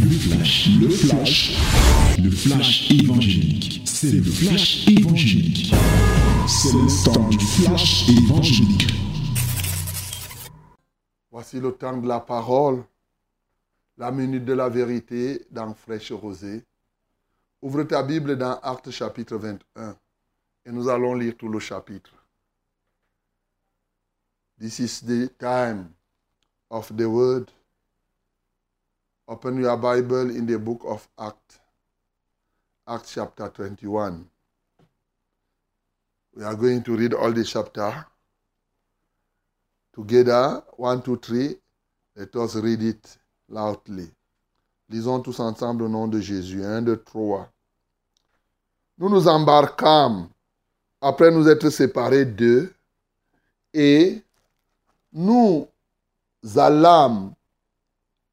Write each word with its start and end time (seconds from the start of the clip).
Le 0.00 0.10
flash, 0.10 0.68
le 0.80 0.88
flash, 0.88 1.56
le 2.22 2.30
flash 2.30 2.90
évangélique. 2.90 3.82
C'est 3.86 4.12
le 4.12 4.22
flash 4.22 4.88
évangélique. 4.88 5.72
C'est 6.46 6.72
le 6.72 7.04
temps 7.04 7.28
du 7.28 7.38
flash 7.38 8.08
évangélique. 8.08 8.86
Voici 11.30 11.60
le 11.60 11.72
temps 11.72 11.96
de 11.96 12.06
la 12.06 12.20
parole, 12.20 12.84
la 13.98 14.10
minute 14.10 14.44
de 14.44 14.52
la 14.52 14.68
vérité 14.68 15.46
dans 15.50 15.74
Fraîche 15.74 16.12
Rosée. 16.12 16.62
Ouvre 17.62 17.82
ta 17.84 18.02
Bible 18.02 18.36
dans 18.36 18.58
Actes 18.60 18.90
chapitre 18.90 19.36
21 19.36 19.96
et 20.66 20.72
nous 20.72 20.88
allons 20.88 21.14
lire 21.14 21.36
tout 21.36 21.48
le 21.48 21.58
chapitre. 21.60 22.12
This 24.58 24.78
is 24.78 25.00
the 25.04 25.30
time 25.38 25.90
of 26.70 26.94
the 26.96 27.04
word. 27.04 27.50
Open 29.28 29.60
your 29.60 29.76
Bible 29.76 30.30
in 30.30 30.46
the 30.46 30.56
book 30.56 30.82
of 30.86 31.08
Acts, 31.18 31.58
Acts 32.86 33.14
chapter 33.14 33.48
21. 33.48 34.24
We 36.36 36.44
are 36.44 36.54
going 36.54 36.80
to 36.84 36.96
read 36.96 37.12
all 37.12 37.32
the 37.32 37.42
chapter 37.42 38.06
together. 39.92 40.62
One, 40.76 41.02
two, 41.02 41.16
three. 41.16 41.56
Let 42.14 42.36
us 42.36 42.54
read 42.54 42.80
it 42.84 43.18
loudly. 43.48 44.08
Lisons 44.90 45.22
tous 45.22 45.40
ensemble 45.40 45.82
au 45.82 45.88
nom 45.88 46.06
de 46.06 46.20
Jésus. 46.20 46.64
Un, 46.64 46.82
deux, 46.82 47.02
trois. 47.02 47.48
Nous 48.96 49.08
nous 49.08 49.26
embarquâmes 49.26 50.28
après 51.00 51.32
nous 51.32 51.48
être 51.48 51.68
séparés 51.70 52.26
d'eux 52.26 52.72
et 53.74 54.22
nous 55.12 55.66
allâmes 56.54 57.34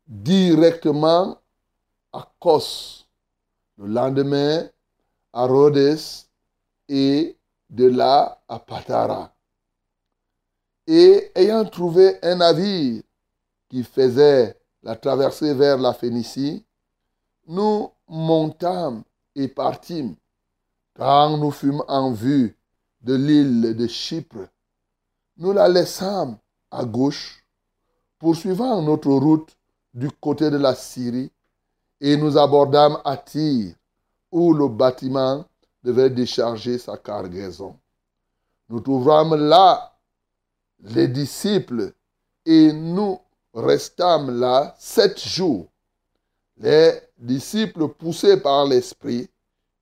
directement 0.07 1.37
à 2.11 2.27
Kos. 2.39 3.05
Le 3.77 3.87
lendemain, 3.87 4.69
à 5.33 5.45
Rhodes 5.45 5.97
et 6.89 7.35
de 7.69 7.85
là 7.85 8.41
à 8.47 8.59
Patara. 8.59 9.33
Et 10.85 11.31
ayant 11.33 11.65
trouvé 11.65 12.17
un 12.21 12.35
navire 12.35 13.01
qui 13.69 13.83
faisait 13.83 14.59
la 14.83 14.95
traversée 14.95 15.53
vers 15.53 15.77
la 15.77 15.93
Phénicie, 15.93 16.63
nous 17.47 17.89
montâmes 18.07 19.03
et 19.35 19.47
partîmes. 19.47 20.15
Quand 20.95 21.37
nous 21.37 21.51
fûmes 21.51 21.83
en 21.87 22.11
vue 22.11 22.55
de 23.01 23.15
l'île 23.15 23.75
de 23.75 23.87
Chypre, 23.87 24.47
nous 25.37 25.53
la 25.53 25.67
laissâmes 25.67 26.37
à 26.69 26.85
gauche, 26.85 27.43
poursuivant 28.19 28.81
notre 28.81 29.09
route 29.09 29.57
du 29.93 30.09
côté 30.11 30.49
de 30.49 30.57
la 30.57 30.75
Syrie, 30.75 31.31
et 32.01 32.17
nous 32.17 32.37
abordâmes 32.37 32.97
à 33.05 33.15
Tyr, 33.15 33.73
où 34.31 34.53
le 34.53 34.67
bâtiment 34.67 35.45
devait 35.83 36.09
décharger 36.09 36.77
sa 36.77 36.97
cargaison. 36.97 37.77
Nous 38.69 38.79
trouvâmes 38.79 39.35
là 39.35 39.93
les 40.79 41.07
disciples 41.07 41.93
et 42.45 42.73
nous 42.73 43.19
restâmes 43.53 44.39
là 44.39 44.75
sept 44.77 45.19
jours. 45.19 45.67
Les 46.57 46.99
disciples, 47.17 47.87
poussés 47.87 48.37
par 48.37 48.65
l'Esprit, 48.65 49.29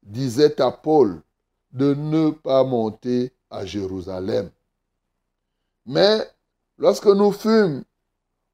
disaient 0.04 0.60
à 0.62 0.72
Paul 0.72 1.22
de 1.72 1.94
ne 1.94 2.32
pas 2.32 2.64
monter 2.64 3.32
à 3.50 3.66
Jérusalem. 3.66 4.50
Mais 5.86 6.30
lorsque 6.78 7.08
nous 7.08 7.32
fûmes 7.32 7.84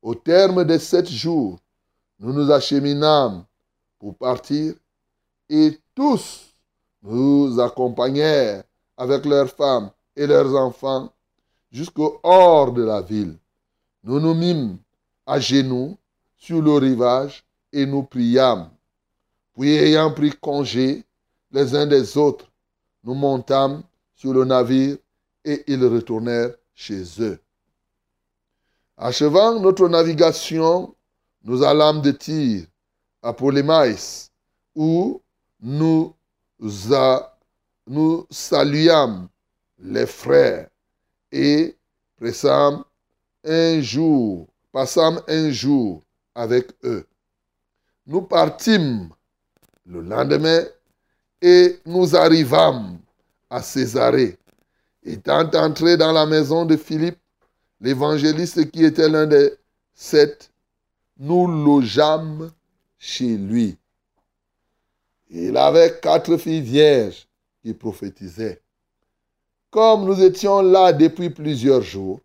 au 0.07 0.15
terme 0.15 0.63
de 0.63 0.77
sept 0.77 1.09
jours, 1.09 1.59
nous 2.19 2.31
nous 2.31 2.49
acheminâmes 2.49 3.43
pour 3.99 4.15
partir 4.15 4.73
et 5.49 5.77
tous 5.93 6.55
nous 7.03 7.59
accompagnèrent 7.59 8.63
avec 8.95 9.25
leurs 9.25 9.49
femmes 9.49 9.91
et 10.15 10.25
leurs 10.25 10.55
enfants 10.55 11.11
jusqu'au 11.69 12.21
hors 12.23 12.71
de 12.71 12.83
la 12.83 13.01
ville. 13.01 13.35
Nous 14.01 14.21
nous 14.21 14.33
mîmes 14.33 14.77
à 15.25 15.41
genoux 15.41 15.97
sur 16.37 16.61
le 16.61 16.71
rivage 16.71 17.43
et 17.73 17.85
nous 17.85 18.03
priâmes. 18.03 18.69
Puis 19.55 19.75
ayant 19.75 20.13
pris 20.13 20.31
congé 20.31 21.03
les 21.51 21.75
uns 21.75 21.85
des 21.85 22.17
autres, 22.17 22.49
nous 23.03 23.13
montâmes 23.13 23.83
sur 24.15 24.33
le 24.33 24.45
navire 24.45 24.95
et 25.43 25.65
ils 25.67 25.83
retournèrent 25.83 26.55
chez 26.73 27.03
eux. 27.19 27.37
Achevant 28.99 29.59
notre 29.59 29.87
navigation, 29.87 30.95
nous 31.43 31.61
allâmes 31.63 32.01
de 32.01 32.09
Tyr 32.09 32.65
à 33.21 33.31
Polémaïs, 33.31 34.31
où 34.75 35.21
nous, 35.61 36.15
nous 36.59 38.27
saluâmes 38.31 39.27
les 39.77 40.07
frères 40.07 40.67
et 41.31 41.77
pressâmes 42.15 42.83
un 43.45 43.81
jour, 43.81 44.47
passâmes 44.71 45.21
un 45.27 45.51
jour 45.51 46.01
avec 46.33 46.71
eux. 46.83 47.05
Nous 48.07 48.23
partîmes 48.23 49.09
le 49.85 50.01
lendemain 50.01 50.63
et 51.39 51.79
nous 51.85 52.15
arrivâmes 52.15 52.97
à 53.47 53.61
Césarée. 53.61 54.39
Étant 55.03 55.47
entrés 55.53 55.97
dans 55.97 56.11
la 56.11 56.25
maison 56.25 56.65
de 56.65 56.75
Philippe, 56.75 57.19
l'évangéliste 57.81 58.71
qui 58.71 58.83
était 58.83 59.09
l'un 59.09 59.27
des 59.27 59.51
sept, 59.93 60.51
nous 61.17 61.47
logeâmes 61.47 62.51
chez 62.97 63.37
lui. 63.37 63.77
Il 65.29 65.57
avait 65.57 65.99
quatre 66.01 66.37
filles 66.37 66.61
vierges 66.61 67.27
qui 67.61 67.73
prophétisaient. 67.73 68.61
Comme 69.69 70.05
nous 70.05 70.21
étions 70.21 70.61
là 70.61 70.93
depuis 70.93 71.29
plusieurs 71.29 71.81
jours, 71.81 72.21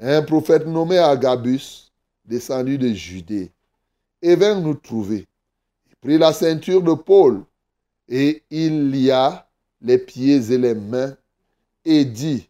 un 0.00 0.22
prophète 0.22 0.66
nommé 0.66 0.98
Agabus, 0.98 1.92
descendu 2.24 2.78
de 2.78 2.88
Judée, 2.88 3.52
et 4.20 4.34
vint 4.34 4.60
nous 4.60 4.74
trouver. 4.74 5.26
Il 5.88 5.96
prit 6.00 6.18
la 6.18 6.32
ceinture 6.32 6.82
de 6.82 6.94
Paul 6.94 7.44
et 8.08 8.42
il 8.50 8.90
lia 8.90 9.48
les 9.80 9.98
pieds 9.98 10.52
et 10.52 10.58
les 10.58 10.74
mains 10.74 11.16
et 11.84 12.04
dit, 12.04 12.48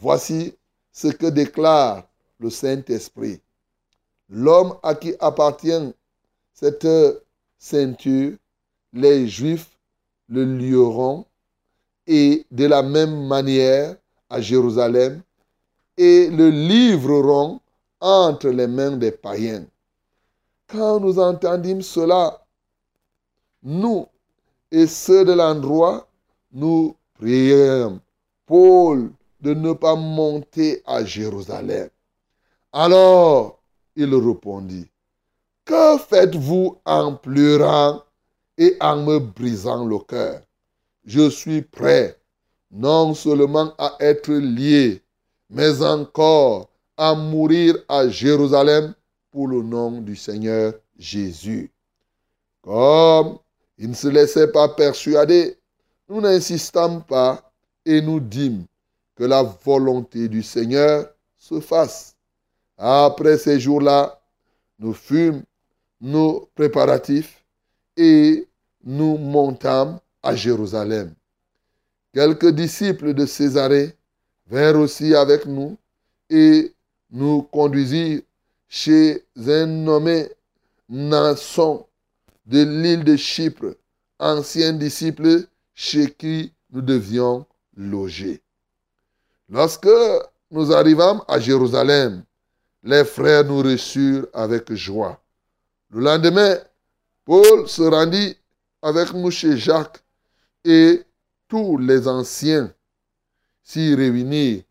Voici 0.00 0.54
ce 0.98 1.06
que 1.06 1.26
déclare 1.26 2.08
le 2.40 2.50
Saint-Esprit. 2.50 3.40
L'homme 4.28 4.74
à 4.82 4.96
qui 4.96 5.14
appartient 5.20 5.94
cette 6.52 6.88
ceinture, 7.56 8.36
les 8.92 9.28
Juifs 9.28 9.78
le 10.28 10.42
lieront 10.56 11.24
et 12.08 12.44
de 12.50 12.66
la 12.66 12.82
même 12.82 13.28
manière 13.28 13.94
à 14.28 14.40
Jérusalem 14.40 15.22
et 15.96 16.30
le 16.30 16.50
livreront 16.50 17.60
entre 18.00 18.48
les 18.48 18.66
mains 18.66 18.96
des 18.96 19.12
païens. 19.12 19.66
Quand 20.66 20.98
nous 20.98 21.20
entendîmes 21.20 21.82
cela, 21.82 22.44
nous 23.62 24.08
et 24.72 24.88
ceux 24.88 25.24
de 25.24 25.32
l'endroit, 25.32 26.08
nous 26.50 26.96
prions 27.14 28.00
Paul 28.46 29.12
de 29.40 29.54
ne 29.54 29.72
pas 29.72 29.94
monter 29.94 30.82
à 30.86 31.04
Jérusalem. 31.04 31.88
Alors 32.72 33.60
il 33.96 34.14
répondit, 34.14 34.88
Que 35.64 35.98
faites-vous 35.98 36.78
en 36.84 37.14
pleurant 37.14 38.02
et 38.56 38.76
en 38.80 38.96
me 39.02 39.18
brisant 39.18 39.84
le 39.84 39.98
cœur? 39.98 40.42
Je 41.04 41.30
suis 41.30 41.62
prêt 41.62 42.18
non 42.70 43.14
seulement 43.14 43.72
à 43.78 43.96
être 44.00 44.32
lié, 44.32 45.02
mais 45.48 45.82
encore 45.82 46.68
à 46.96 47.14
mourir 47.14 47.76
à 47.88 48.08
Jérusalem 48.08 48.94
pour 49.30 49.48
le 49.48 49.62
nom 49.62 50.00
du 50.02 50.16
Seigneur 50.16 50.74
Jésus. 50.98 51.70
Comme 52.62 53.38
il 53.78 53.90
ne 53.90 53.94
se 53.94 54.08
laissait 54.08 54.52
pas 54.52 54.68
persuader, 54.68 55.56
nous 56.08 56.20
n'insistâmes 56.20 57.02
pas 57.04 57.52
et 57.86 58.00
nous 58.00 58.20
dîmes 58.20 58.66
que 59.18 59.24
la 59.24 59.42
volonté 59.42 60.28
du 60.28 60.44
Seigneur 60.44 61.12
se 61.36 61.58
fasse. 61.58 62.14
Après 62.76 63.36
ces 63.36 63.58
jours-là, 63.58 64.20
nous 64.78 64.94
fûmes 64.94 65.42
nos 66.00 66.48
préparatifs 66.54 67.44
et 67.96 68.46
nous 68.84 69.18
montâmes 69.18 69.98
à 70.22 70.36
Jérusalem. 70.36 71.12
Quelques 72.14 72.50
disciples 72.50 73.12
de 73.12 73.26
Césarée 73.26 73.96
vinrent 74.46 74.78
aussi 74.78 75.16
avec 75.16 75.46
nous 75.46 75.76
et 76.30 76.72
nous 77.10 77.42
conduisirent 77.42 78.22
chez 78.68 79.24
un 79.36 79.66
nommé 79.66 80.28
Nasson 80.88 81.84
de 82.46 82.62
l'île 82.62 83.02
de 83.02 83.16
Chypre, 83.16 83.74
ancien 84.20 84.74
disciple 84.74 85.48
chez 85.74 86.08
qui 86.12 86.52
nous 86.70 86.82
devions 86.82 87.44
loger. 87.76 88.40
Lorsque 89.48 89.88
nous 90.50 90.72
arrivâmes 90.72 91.22
à 91.26 91.38
Jérusalem, 91.38 92.22
les 92.82 93.04
frères 93.04 93.44
nous 93.44 93.62
reçurent 93.62 94.26
avec 94.32 94.72
joie. 94.74 95.20
Le 95.90 96.00
lendemain, 96.00 96.58
Paul 97.24 97.68
se 97.68 97.82
rendit 97.82 98.36
avec 98.82 99.12
nous 99.14 99.30
chez 99.30 99.56
Jacques 99.56 100.02
et 100.64 101.02
tous 101.48 101.78
les 101.78 102.06
anciens 102.06 102.72
s'y 103.62 103.94
réunirent. 103.94 104.62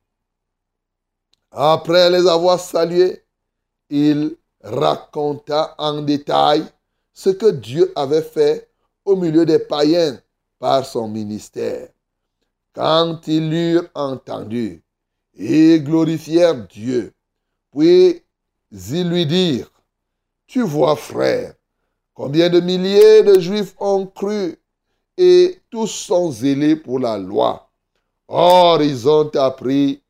Après 1.51 2.09
les 2.09 2.27
avoir 2.27 2.59
salués, 2.59 3.23
il 3.89 4.35
raconta 4.61 5.73
en 5.77 6.01
détail 6.01 6.65
ce 7.13 7.29
que 7.31 7.51
Dieu 7.51 7.91
avait 7.95 8.21
fait 8.21 8.69
au 9.05 9.15
milieu 9.15 9.45
des 9.45 9.59
païens 9.59 10.19
par 10.59 10.85
son 10.85 11.07
ministère. 11.07 11.89
Quand 12.77 13.27
ils 13.27 13.49
l'eurent 13.49 13.89
entendu, 13.95 14.83
ils 15.33 15.83
glorifièrent 15.83 16.67
Dieu. 16.67 17.11
Puis 17.75 18.21
ils 18.71 19.09
lui 19.09 19.25
dirent, 19.25 19.71
Tu 20.45 20.61
vois, 20.61 20.95
frère, 20.95 21.55
combien 22.13 22.49
de 22.51 22.59
milliers 22.59 23.23
de 23.23 23.39
Juifs 23.39 23.73
ont 23.79 24.05
cru 24.05 24.59
et 25.17 25.59
tous 25.71 25.87
sont 25.87 26.29
zélés 26.29 26.75
pour 26.75 26.99
la 26.99 27.17
loi. 27.17 27.67
Or, 28.27 28.83
ils 28.83 29.09
ont 29.09 29.35
appris 29.35 30.03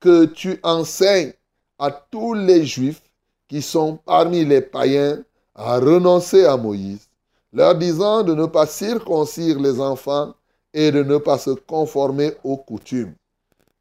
que 0.00 0.24
tu 0.24 0.58
enseignes 0.62 1.34
à 1.78 1.90
tous 1.90 2.32
les 2.32 2.64
Juifs 2.64 3.02
qui 3.48 3.60
sont 3.60 3.98
parmi 4.06 4.46
les 4.46 4.62
païens 4.62 5.22
à 5.54 5.78
renoncer 5.78 6.46
à 6.46 6.56
Moïse, 6.56 7.10
leur 7.52 7.74
disant 7.74 8.22
de 8.22 8.32
ne 8.34 8.46
pas 8.46 8.64
circoncire 8.64 9.60
les 9.60 9.78
enfants 9.78 10.32
et 10.72 10.92
de 10.92 11.02
ne 11.02 11.18
pas 11.18 11.38
se 11.38 11.50
conformer 11.50 12.32
aux 12.44 12.56
coutumes. 12.56 13.14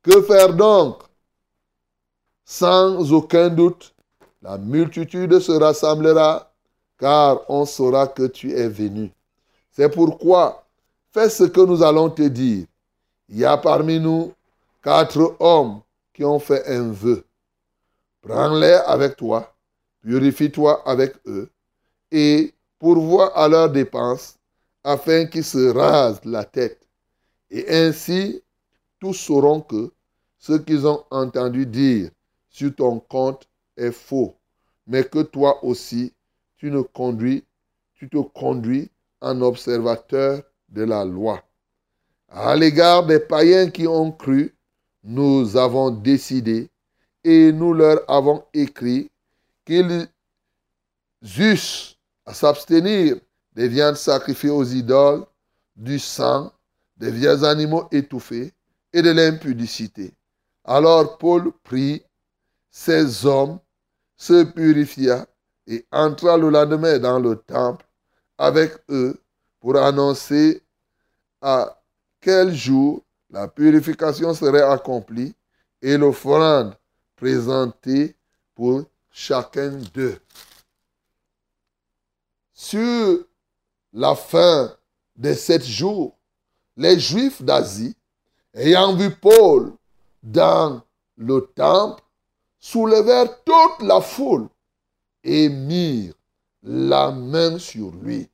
Que 0.01 0.22
faire 0.22 0.54
donc? 0.54 1.04
Sans 2.45 3.12
aucun 3.12 3.50
doute, 3.50 3.94
la 4.42 4.57
multitude 4.57 5.39
se 5.39 5.51
rassemblera, 5.51 6.51
car 6.98 7.42
on 7.50 7.66
saura 7.66 8.07
que 8.07 8.28
tu 8.28 8.54
es 8.54 8.69
venu. 8.69 9.12
C'est 9.72 9.89
pourquoi, 9.89 10.63
fais 11.12 11.30
ce 11.30 11.44
que 11.44 11.62
nous 11.62 11.84
allons 11.84 12.10
te 12.10 12.24
dire. 12.24 12.66
Il 13.30 13.38
y 13.38 13.45
a 13.45 13.57
parmi 13.57 14.00
nous 14.00 14.34
quatre 14.81 15.36
hommes 15.39 15.81
qui 16.13 16.24
ont 16.24 16.39
fait 16.39 16.66
un 16.68 16.92
vœu. 16.92 17.25
Prends-les 18.22 18.80
avec 18.86 19.18
toi, 19.18 19.54
purifie-toi 20.01 20.81
avec 20.86 21.16
eux, 21.25 21.50
et 22.12 22.54
pourvois 22.80 23.38
à 23.38 23.48
leurs 23.50 23.69
dépenses, 23.69 24.37
afin 24.88 25.25
qu'ils 25.25 25.44
se 25.44 25.68
rasent 25.68 26.24
la 26.24 26.45
tête. 26.45 26.88
Et 27.51 27.66
ainsi, 27.69 28.42
tous 29.01 29.13
sauront 29.13 29.60
que 29.60 29.92
ce 30.38 30.54
qu'ils 30.54 30.88
ont 30.88 31.04
entendu 31.12 31.66
dire 31.66 32.10
sur 32.50 32.74
ton 32.74 33.01
compte 33.01 33.50
est 33.75 33.92
faux, 33.92 34.38
mais 34.86 35.04
que 35.04 35.24
toi 35.24 35.62
aussi, 35.66 36.13
tu 36.56 36.72
ne 36.72 36.80
conduis, 36.80 37.44
tu 37.95 38.07
te 38.07 38.18
conduis 38.18 38.89
en 39.19 39.42
observateur 39.42 40.42
de 40.69 40.84
la 40.84 41.04
loi. 41.04 41.44
À 42.30 42.56
l'égard 42.56 43.06
des 43.06 43.19
païens 43.19 43.69
qui 43.69 43.88
ont 43.88 44.13
cru, 44.13 44.56
nous 45.04 45.57
avons 45.57 45.92
décidé 45.92 46.69
et 47.25 47.51
nous 47.51 47.74
leur 47.74 48.10
avons 48.10 48.45
écrit 48.54 49.12
qu'ils 49.66 50.07
eussent 51.38 51.98
à 52.25 52.34
s'abstenir 52.34 53.18
des 53.57 53.68
viandes 53.68 53.95
sacrifiées 53.95 54.51
aux 54.51 54.63
idoles, 54.63 55.25
du 55.75 55.98
sang, 55.98 56.54
des 56.95 57.09
vieux 57.09 57.44
animaux 57.44 57.88
étouffés 57.92 58.54
et 58.94 59.01
de 59.01 59.09
l'impudicité. 59.09 60.13
Alors 60.63 61.18
Paul 61.18 61.51
prit 61.63 62.04
ces 62.69 63.25
hommes, 63.25 63.59
se 64.15 64.44
purifia 64.44 65.25
et 65.65 65.83
entra 65.92 66.38
le 66.38 66.51
lendemain 66.51 67.00
dans 67.00 67.19
le 67.19 67.36
temple 67.36 67.83
avec 68.38 68.74
eux 68.89 69.19
pour 69.60 69.75
annoncer 69.77 70.62
à 71.42 71.81
quel 72.21 72.53
jour 72.53 73.03
la 73.31 73.48
purification 73.48 74.36
serait 74.36 74.62
accomplie 74.62 75.33
et 75.81 75.98
l'offrande 75.98 76.75
présentée 77.15 78.15
pour 78.53 78.83
chacun 79.10 79.71
d'eux. 79.95 80.19
Sur 82.53 83.25
la 83.97 84.13
fin 84.13 84.71
de 85.15 85.33
sept 85.33 85.65
jours, 85.65 86.15
les 86.77 86.99
Juifs 86.99 87.41
d'Asie, 87.41 87.95
ayant 88.53 88.95
vu 88.95 89.09
Paul 89.15 89.73
dans 90.21 90.81
le 91.17 91.41
temple, 91.55 92.03
soulevèrent 92.59 93.44
toute 93.44 93.81
la 93.81 93.99
foule 93.99 94.49
et 95.23 95.49
mirent 95.49 96.13
la 96.61 97.09
main 97.09 97.57
sur 97.57 97.91
lui 98.03 98.29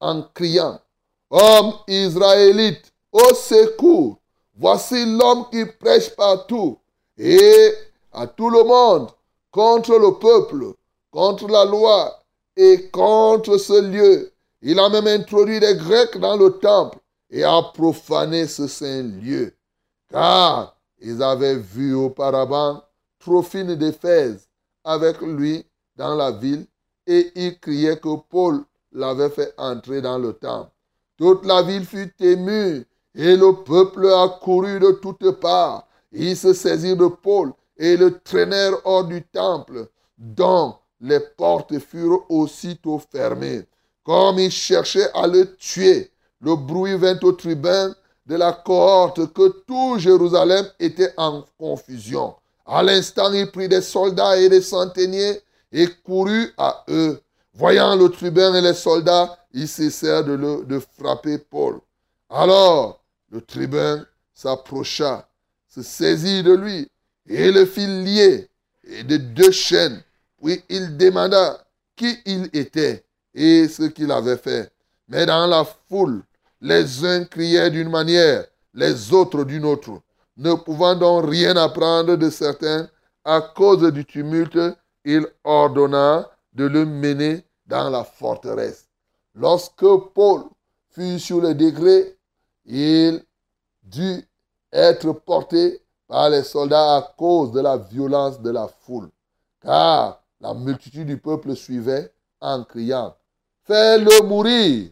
en 0.00 0.22
criant, 0.22 0.80
Homme 1.28 1.74
israélite, 1.88 2.90
au 3.12 3.34
secours, 3.34 4.16
voici 4.56 5.04
l'homme 5.04 5.44
qui 5.50 5.66
prêche 5.78 6.14
partout 6.16 6.78
et 7.18 7.72
à 8.12 8.26
tout 8.26 8.48
le 8.48 8.64
monde 8.64 9.10
contre 9.50 9.98
le 9.98 10.18
peuple, 10.18 10.72
contre 11.10 11.48
la 11.48 11.66
loi 11.66 12.18
et 12.56 12.88
contre 12.88 13.58
ce 13.58 13.82
lieu. 13.82 14.32
Il 14.68 14.80
a 14.80 14.88
même 14.88 15.06
introduit 15.06 15.60
des 15.60 15.76
Grecs 15.76 16.18
dans 16.18 16.36
le 16.36 16.50
temple 16.50 16.98
et 17.30 17.44
a 17.44 17.62
profané 17.72 18.48
ce 18.48 18.66
saint 18.66 19.04
lieu. 19.04 19.54
Car 20.10 20.76
ils 20.98 21.22
avaient 21.22 21.54
vu 21.54 21.94
auparavant 21.94 22.82
Trophine 23.20 23.76
d'Éphèse 23.76 24.48
avec 24.82 25.20
lui 25.20 25.64
dans 25.94 26.16
la 26.16 26.32
ville 26.32 26.66
et 27.06 27.30
ils 27.36 27.60
criaient 27.60 28.00
que 28.00 28.16
Paul 28.28 28.64
l'avait 28.90 29.30
fait 29.30 29.54
entrer 29.56 30.02
dans 30.02 30.18
le 30.18 30.32
temple. 30.32 30.72
Toute 31.16 31.46
la 31.46 31.62
ville 31.62 31.86
fut 31.86 32.12
émue 32.18 32.84
et 33.14 33.36
le 33.36 33.62
peuple 33.62 34.12
accourut 34.12 34.80
de 34.80 34.90
toutes 35.00 35.30
parts. 35.38 35.86
Ils 36.10 36.36
se 36.36 36.52
saisirent 36.52 36.96
de 36.96 37.06
Paul 37.06 37.52
et 37.76 37.96
le 37.96 38.18
traînèrent 38.18 38.84
hors 38.84 39.04
du 39.04 39.22
temple, 39.22 39.86
dont 40.18 40.74
les 41.00 41.20
portes 41.20 41.78
furent 41.78 42.28
aussitôt 42.28 42.98
fermées. 43.12 43.64
Comme 44.06 44.38
ils 44.38 44.52
cherchaient 44.52 45.10
à 45.14 45.26
le 45.26 45.56
tuer, 45.56 46.12
le 46.40 46.54
bruit 46.54 46.96
vint 46.96 47.18
au 47.24 47.32
tribun 47.32 47.92
de 48.24 48.36
la 48.36 48.52
cohorte 48.52 49.32
que 49.32 49.48
tout 49.66 49.98
Jérusalem 49.98 50.64
était 50.78 51.12
en 51.16 51.44
confusion. 51.58 52.36
À 52.64 52.84
l'instant, 52.84 53.32
il 53.32 53.50
prit 53.50 53.68
des 53.68 53.80
soldats 53.80 54.38
et 54.38 54.48
des 54.48 54.62
centeniers 54.62 55.40
et 55.72 55.88
courut 56.04 56.54
à 56.56 56.84
eux. 56.88 57.20
Voyant 57.52 57.96
le 57.96 58.08
tribun 58.08 58.54
et 58.54 58.60
les 58.60 58.74
soldats, 58.74 59.36
ils 59.52 59.66
cessèrent 59.66 60.24
de, 60.24 60.80
frapper 60.96 61.38
Paul. 61.38 61.80
Alors, 62.30 63.02
le 63.32 63.40
tribun 63.40 64.06
s'approcha, 64.32 65.28
se 65.68 65.82
saisit 65.82 66.44
de 66.44 66.52
lui 66.52 66.88
et 67.28 67.50
le 67.50 67.66
fit 67.66 67.88
lier 67.88 68.48
et 68.84 69.02
de 69.02 69.16
deux 69.16 69.50
chaînes. 69.50 70.00
Puis 70.40 70.62
il 70.68 70.96
demanda 70.96 71.58
qui 71.96 72.16
il 72.24 72.48
était 72.52 73.05
et 73.36 73.68
ce 73.68 73.82
qu'il 73.82 74.10
avait 74.10 74.38
fait. 74.38 74.72
Mais 75.08 75.26
dans 75.26 75.46
la 75.46 75.64
foule, 75.64 76.22
les 76.60 77.04
uns 77.04 77.24
criaient 77.24 77.70
d'une 77.70 77.90
manière, 77.90 78.46
les 78.74 79.12
autres 79.12 79.44
d'une 79.44 79.66
autre. 79.66 80.00
Ne 80.38 80.54
pouvant 80.54 80.96
donc 80.96 81.30
rien 81.30 81.56
apprendre 81.56 82.16
de 82.16 82.30
certains, 82.30 82.88
à 83.24 83.40
cause 83.40 83.92
du 83.92 84.04
tumulte, 84.04 84.58
il 85.04 85.26
ordonna 85.44 86.28
de 86.54 86.64
le 86.64 86.84
mener 86.86 87.44
dans 87.66 87.90
la 87.90 88.04
forteresse. 88.04 88.88
Lorsque 89.34 89.86
Paul 90.14 90.44
fut 90.90 91.18
sur 91.18 91.40
le 91.40 91.54
degré, 91.54 92.16
il 92.64 93.22
dut 93.82 94.24
être 94.72 95.12
porté 95.12 95.82
par 96.08 96.30
les 96.30 96.42
soldats 96.42 96.96
à 96.96 97.02
cause 97.16 97.52
de 97.52 97.60
la 97.60 97.76
violence 97.76 98.40
de 98.40 98.50
la 98.50 98.68
foule, 98.68 99.10
car 99.60 100.22
la 100.40 100.54
multitude 100.54 101.06
du 101.06 101.18
peuple 101.18 101.54
suivait 101.54 102.12
en 102.40 102.64
criant, 102.64 103.14
Fais-le 103.66 104.24
mourir. 104.26 104.90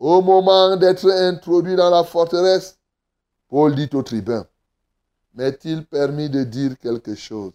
Au 0.00 0.20
moment 0.20 0.76
d'être 0.76 1.08
introduit 1.08 1.76
dans 1.76 1.90
la 1.90 2.02
forteresse, 2.02 2.76
Paul 3.48 3.76
dit 3.76 3.88
au 3.92 4.02
tribun, 4.02 4.44
M'est-il 5.34 5.86
permis 5.86 6.28
de 6.28 6.42
dire 6.42 6.76
quelque 6.78 7.14
chose? 7.14 7.52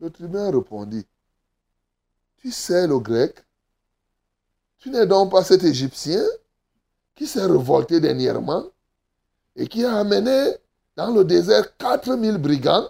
Le 0.00 0.10
tribun 0.10 0.50
répondit, 0.50 1.06
Tu 2.38 2.50
sais 2.50 2.86
le 2.86 2.98
grec? 2.98 3.44
Tu 4.78 4.88
n'es 4.88 5.06
donc 5.06 5.30
pas 5.30 5.44
cet 5.44 5.62
Égyptien 5.62 6.24
qui 7.14 7.26
s'est 7.26 7.44
révolté 7.44 8.00
dernièrement 8.00 8.64
et 9.56 9.66
qui 9.68 9.84
a 9.84 9.94
amené 9.96 10.54
dans 10.96 11.10
le 11.10 11.22
désert 11.22 11.76
4000 11.76 12.38
brigands? 12.38 12.88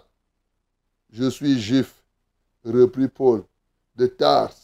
Je 1.10 1.28
suis 1.28 1.60
juif, 1.60 2.04
reprit 2.64 3.08
Paul, 3.08 3.42
de 3.96 4.06
Tars, 4.06 4.54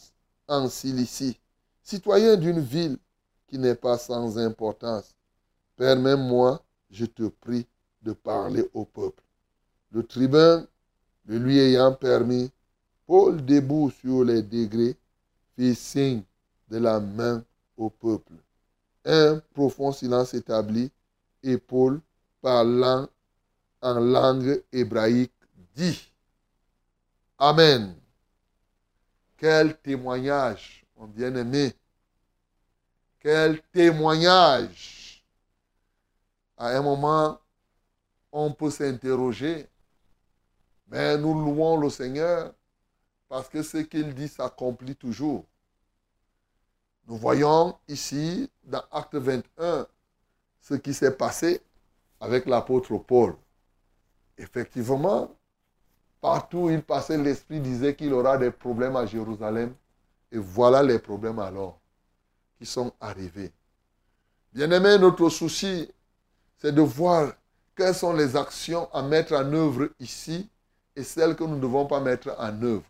en 0.47 0.69
Cilicie, 0.69 1.41
citoyen 1.87 2.37
d'une 2.37 2.59
ville 2.59 2.99
qui 3.47 3.59
n'est 3.59 3.77
pas 3.77 3.97
sans 3.97 4.39
importance. 4.39 5.15
Permets-moi, 5.77 6.61
je 6.91 7.07
te 7.07 7.29
prie, 7.29 7.67
de 8.03 8.13
parler 8.13 8.65
au 8.75 8.85
peuple. 8.85 9.23
Le 9.91 10.03
tribun, 10.03 10.67
le 11.27 11.39
lui 11.39 11.59
ayant 11.59 11.93
permis, 11.93 12.51
Paul, 13.07 13.45
debout 13.45 13.91
sur 13.91 14.25
les 14.25 14.43
degrés, 14.43 14.97
fit 15.57 15.75
signe 15.75 16.23
de 16.69 16.79
la 16.79 17.01
main 17.01 17.45
au 17.77 17.89
peuple. 17.89 18.35
Un 19.05 19.41
profond 19.55 19.93
silence 19.93 20.35
établi 20.35 20.91
et 21.43 21.59
Paul, 21.59 22.01
parlant 22.41 23.09
en 23.81 24.01
langue 24.01 24.63
hébraïque, 24.73 25.33
dit 25.75 26.13
Amen. 27.39 27.95
Quel 29.37 29.77
témoignage, 29.79 30.86
mon 30.97 31.07
bien-aimé. 31.07 31.75
Quel 33.21 33.61
témoignage. 33.73 35.25
À 36.57 36.69
un 36.69 36.83
moment, 36.83 37.39
on 38.33 38.53
peut 38.53 38.71
s'interroger, 38.71 39.69
mais 40.89 41.19
nous 41.19 41.35
louons 41.35 41.77
le 41.77 41.91
Seigneur 41.91 42.53
parce 43.29 43.49
que 43.49 43.63
ce 43.63 43.79
qu'il 43.79 44.15
dit 44.15 44.29
s'accomplit 44.29 44.97
toujours. 44.97 45.45
Nous 47.09 47.17
voyons 47.17 47.77
ici, 47.89 48.51
dans 48.65 48.83
Acte 48.91 49.15
21, 49.15 49.87
ce 50.61 50.75
qui 50.75 50.95
s'est 50.95 51.17
passé 51.17 51.61
avec 52.21 52.47
l'apôtre 52.47 52.97
Paul. 52.99 53.37
Effectivement, 54.39 55.31
partout 56.21 56.59
où 56.59 56.71
il 56.71 56.83
passait, 56.83 57.17
l'Esprit 57.17 57.61
disait 57.61 57.95
qu'il 57.95 58.13
aura 58.13 58.39
des 58.39 58.51
problèmes 58.51 58.97
à 58.97 59.07
Jérusalem. 59.07 59.75
Et 60.33 60.39
voilà 60.39 60.83
les 60.83 60.99
problèmes 60.99 61.39
alors 61.39 61.79
qui 62.59 62.67
sont 62.67 62.93
arrivés. 63.01 63.53
Bien-aimé, 64.53 64.99
notre 64.99 65.29
souci, 65.29 65.91
c'est 66.57 66.73
de 66.73 66.81
voir 66.81 67.33
quelles 67.77 67.95
sont 67.95 68.15
les 68.15 68.35
actions 68.37 68.89
à 68.93 69.03
mettre 69.03 69.35
en 69.35 69.53
œuvre 69.53 69.91
ici 70.01 70.49
et 70.95 71.03
celles 71.03 71.37
que 71.37 71.45
nous 71.45 71.57
ne 71.57 71.61
devons 71.61 71.87
pas 71.87 72.01
mettre 72.01 72.35
en 72.39 72.63
œuvre. 72.63 72.85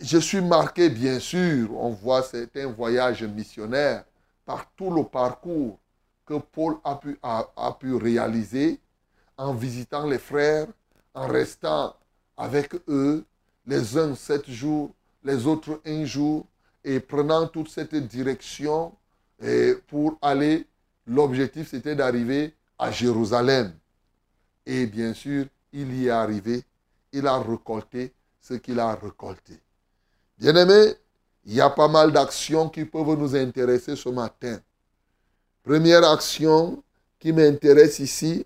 Je 0.00 0.18
suis 0.18 0.40
marqué, 0.40 0.90
bien 0.90 1.18
sûr, 1.18 1.74
on 1.76 1.90
voit 1.90 2.22
certains 2.22 2.66
voyages 2.66 3.24
missionnaires 3.24 4.04
par 4.44 4.70
tout 4.76 4.90
le 4.90 5.02
parcours 5.04 5.78
que 6.26 6.34
Paul 6.34 6.76
a 6.84 6.94
pu, 6.96 7.18
a, 7.22 7.76
pu 7.80 7.94
réaliser 7.96 8.78
en 9.36 9.54
visitant 9.54 10.06
les 10.06 10.18
frères, 10.18 10.68
en 11.14 11.26
restant 11.26 11.96
avec 12.36 12.74
eux, 12.88 13.24
les 13.66 13.98
uns 13.98 14.14
sept 14.14 14.48
jours, 14.48 14.90
les 15.24 15.46
autres 15.46 15.80
un 15.84 16.04
jour, 16.04 16.46
et 16.84 17.00
prenant 17.00 17.46
toute 17.46 17.68
cette 17.68 17.94
direction 17.94 18.92
et 19.40 19.74
pour 19.86 20.18
aller, 20.20 20.66
l'objectif 21.06 21.68
c'était 21.70 21.94
d'arriver 21.94 22.54
à 22.78 22.90
Jérusalem. 22.90 23.72
Et 24.66 24.86
bien 24.86 25.14
sûr, 25.14 25.46
il 25.72 25.94
y 25.94 26.06
est 26.06 26.10
arrivé, 26.10 26.62
il 27.12 27.26
a 27.26 27.38
récolté 27.38 28.12
ce 28.40 28.54
qu'il 28.54 28.78
a 28.78 28.94
récolté. 28.94 29.54
Bien-aimés, 30.38 30.94
il 31.44 31.54
y 31.54 31.60
a 31.60 31.70
pas 31.70 31.88
mal 31.88 32.12
d'actions 32.12 32.68
qui 32.68 32.84
peuvent 32.84 33.18
nous 33.18 33.34
intéresser 33.34 33.96
ce 33.96 34.08
matin. 34.08 34.60
Première 35.62 36.08
action 36.08 36.82
qui 37.18 37.32
m'intéresse 37.32 37.98
ici, 37.98 38.44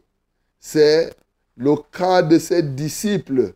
c'est 0.58 1.14
le 1.56 1.74
cas 1.90 2.22
de 2.22 2.38
ces 2.38 2.62
disciples. 2.62 3.54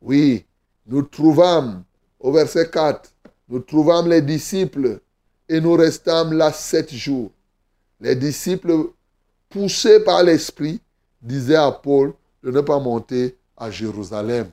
Oui, 0.00 0.44
nous 0.86 1.02
trouvons 1.02 1.84
au 2.20 2.32
verset 2.32 2.70
4, 2.70 3.10
nous 3.48 3.60
trouvons 3.60 4.04
les 4.06 4.22
disciples 4.22 5.00
et 5.48 5.60
nous 5.60 5.74
restâmes 5.74 6.32
là 6.32 6.52
sept 6.52 6.92
jours. 6.92 7.30
Les 8.00 8.14
disciples, 8.14 8.90
poussés 9.48 10.00
par 10.00 10.22
l'Esprit, 10.22 10.80
disaient 11.20 11.56
à 11.56 11.72
Paul 11.72 12.14
de 12.42 12.50
ne 12.50 12.60
pas 12.60 12.78
monter 12.78 13.36
à 13.56 13.70
Jérusalem. 13.70 14.50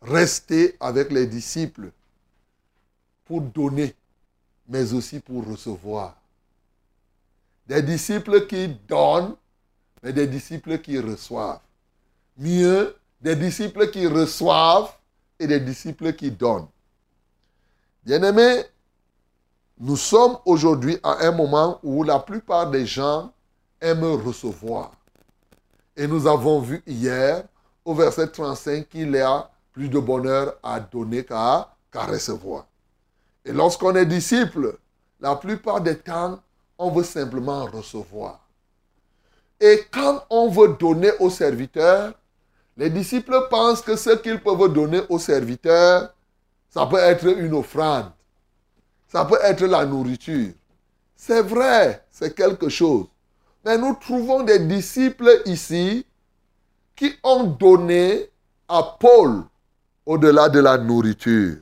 Rester 0.00 0.76
avec 0.80 1.12
les 1.12 1.26
disciples 1.26 1.90
pour 3.24 3.40
donner, 3.40 3.94
mais 4.68 4.92
aussi 4.92 5.20
pour 5.20 5.46
recevoir. 5.46 6.16
Des 7.66 7.82
disciples 7.82 8.46
qui 8.46 8.68
donnent, 8.88 9.36
mais 10.02 10.12
des 10.12 10.26
disciples 10.26 10.78
qui 10.80 10.98
reçoivent. 10.98 11.60
Mieux, 12.36 12.96
des 13.20 13.36
disciples 13.36 13.90
qui 13.90 14.06
reçoivent 14.06 14.92
et 15.42 15.46
des 15.48 15.60
disciples 15.60 16.12
qui 16.12 16.30
donnent. 16.30 16.68
Bien-aimés, 18.04 18.64
nous 19.78 19.96
sommes 19.96 20.38
aujourd'hui 20.44 20.98
à 21.02 21.26
un 21.26 21.32
moment 21.32 21.80
où 21.82 22.04
la 22.04 22.20
plupart 22.20 22.70
des 22.70 22.86
gens 22.86 23.32
aiment 23.80 24.04
recevoir. 24.04 24.92
Et 25.96 26.06
nous 26.06 26.28
avons 26.28 26.60
vu 26.60 26.82
hier 26.86 27.42
au 27.84 27.92
verset 27.92 28.28
35 28.28 28.88
qu'il 28.88 29.10
y 29.10 29.18
a 29.18 29.50
plus 29.72 29.88
de 29.88 29.98
bonheur 29.98 30.54
à 30.62 30.78
donner 30.78 31.24
qu'à 31.24 31.68
recevoir. 31.92 32.66
Et 33.44 33.52
lorsqu'on 33.52 33.96
est 33.96 34.06
disciple, 34.06 34.78
la 35.20 35.34
plupart 35.34 35.80
des 35.80 35.98
temps, 35.98 36.40
on 36.78 36.90
veut 36.90 37.02
simplement 37.02 37.64
recevoir. 37.66 38.38
Et 39.60 39.86
quand 39.90 40.24
on 40.30 40.48
veut 40.48 40.76
donner 40.78 41.10
aux 41.18 41.30
serviteurs, 41.30 42.14
les 42.76 42.90
disciples 42.90 43.48
pensent 43.50 43.82
que 43.82 43.96
ce 43.96 44.10
qu'ils 44.10 44.40
peuvent 44.40 44.72
donner 44.72 45.02
aux 45.08 45.18
serviteurs, 45.18 46.14
ça 46.70 46.86
peut 46.86 46.98
être 46.98 47.26
une 47.26 47.54
offrande. 47.54 48.10
Ça 49.08 49.24
peut 49.26 49.38
être 49.42 49.64
la 49.66 49.84
nourriture. 49.84 50.52
C'est 51.14 51.42
vrai, 51.42 52.04
c'est 52.10 52.34
quelque 52.34 52.68
chose. 52.68 53.06
Mais 53.64 53.76
nous 53.76 53.94
trouvons 53.94 54.42
des 54.42 54.58
disciples 54.58 55.42
ici 55.44 56.06
qui 56.96 57.12
ont 57.22 57.44
donné 57.44 58.30
à 58.68 58.96
Paul 58.98 59.42
au-delà 60.06 60.48
de 60.48 60.60
la 60.60 60.78
nourriture. 60.78 61.58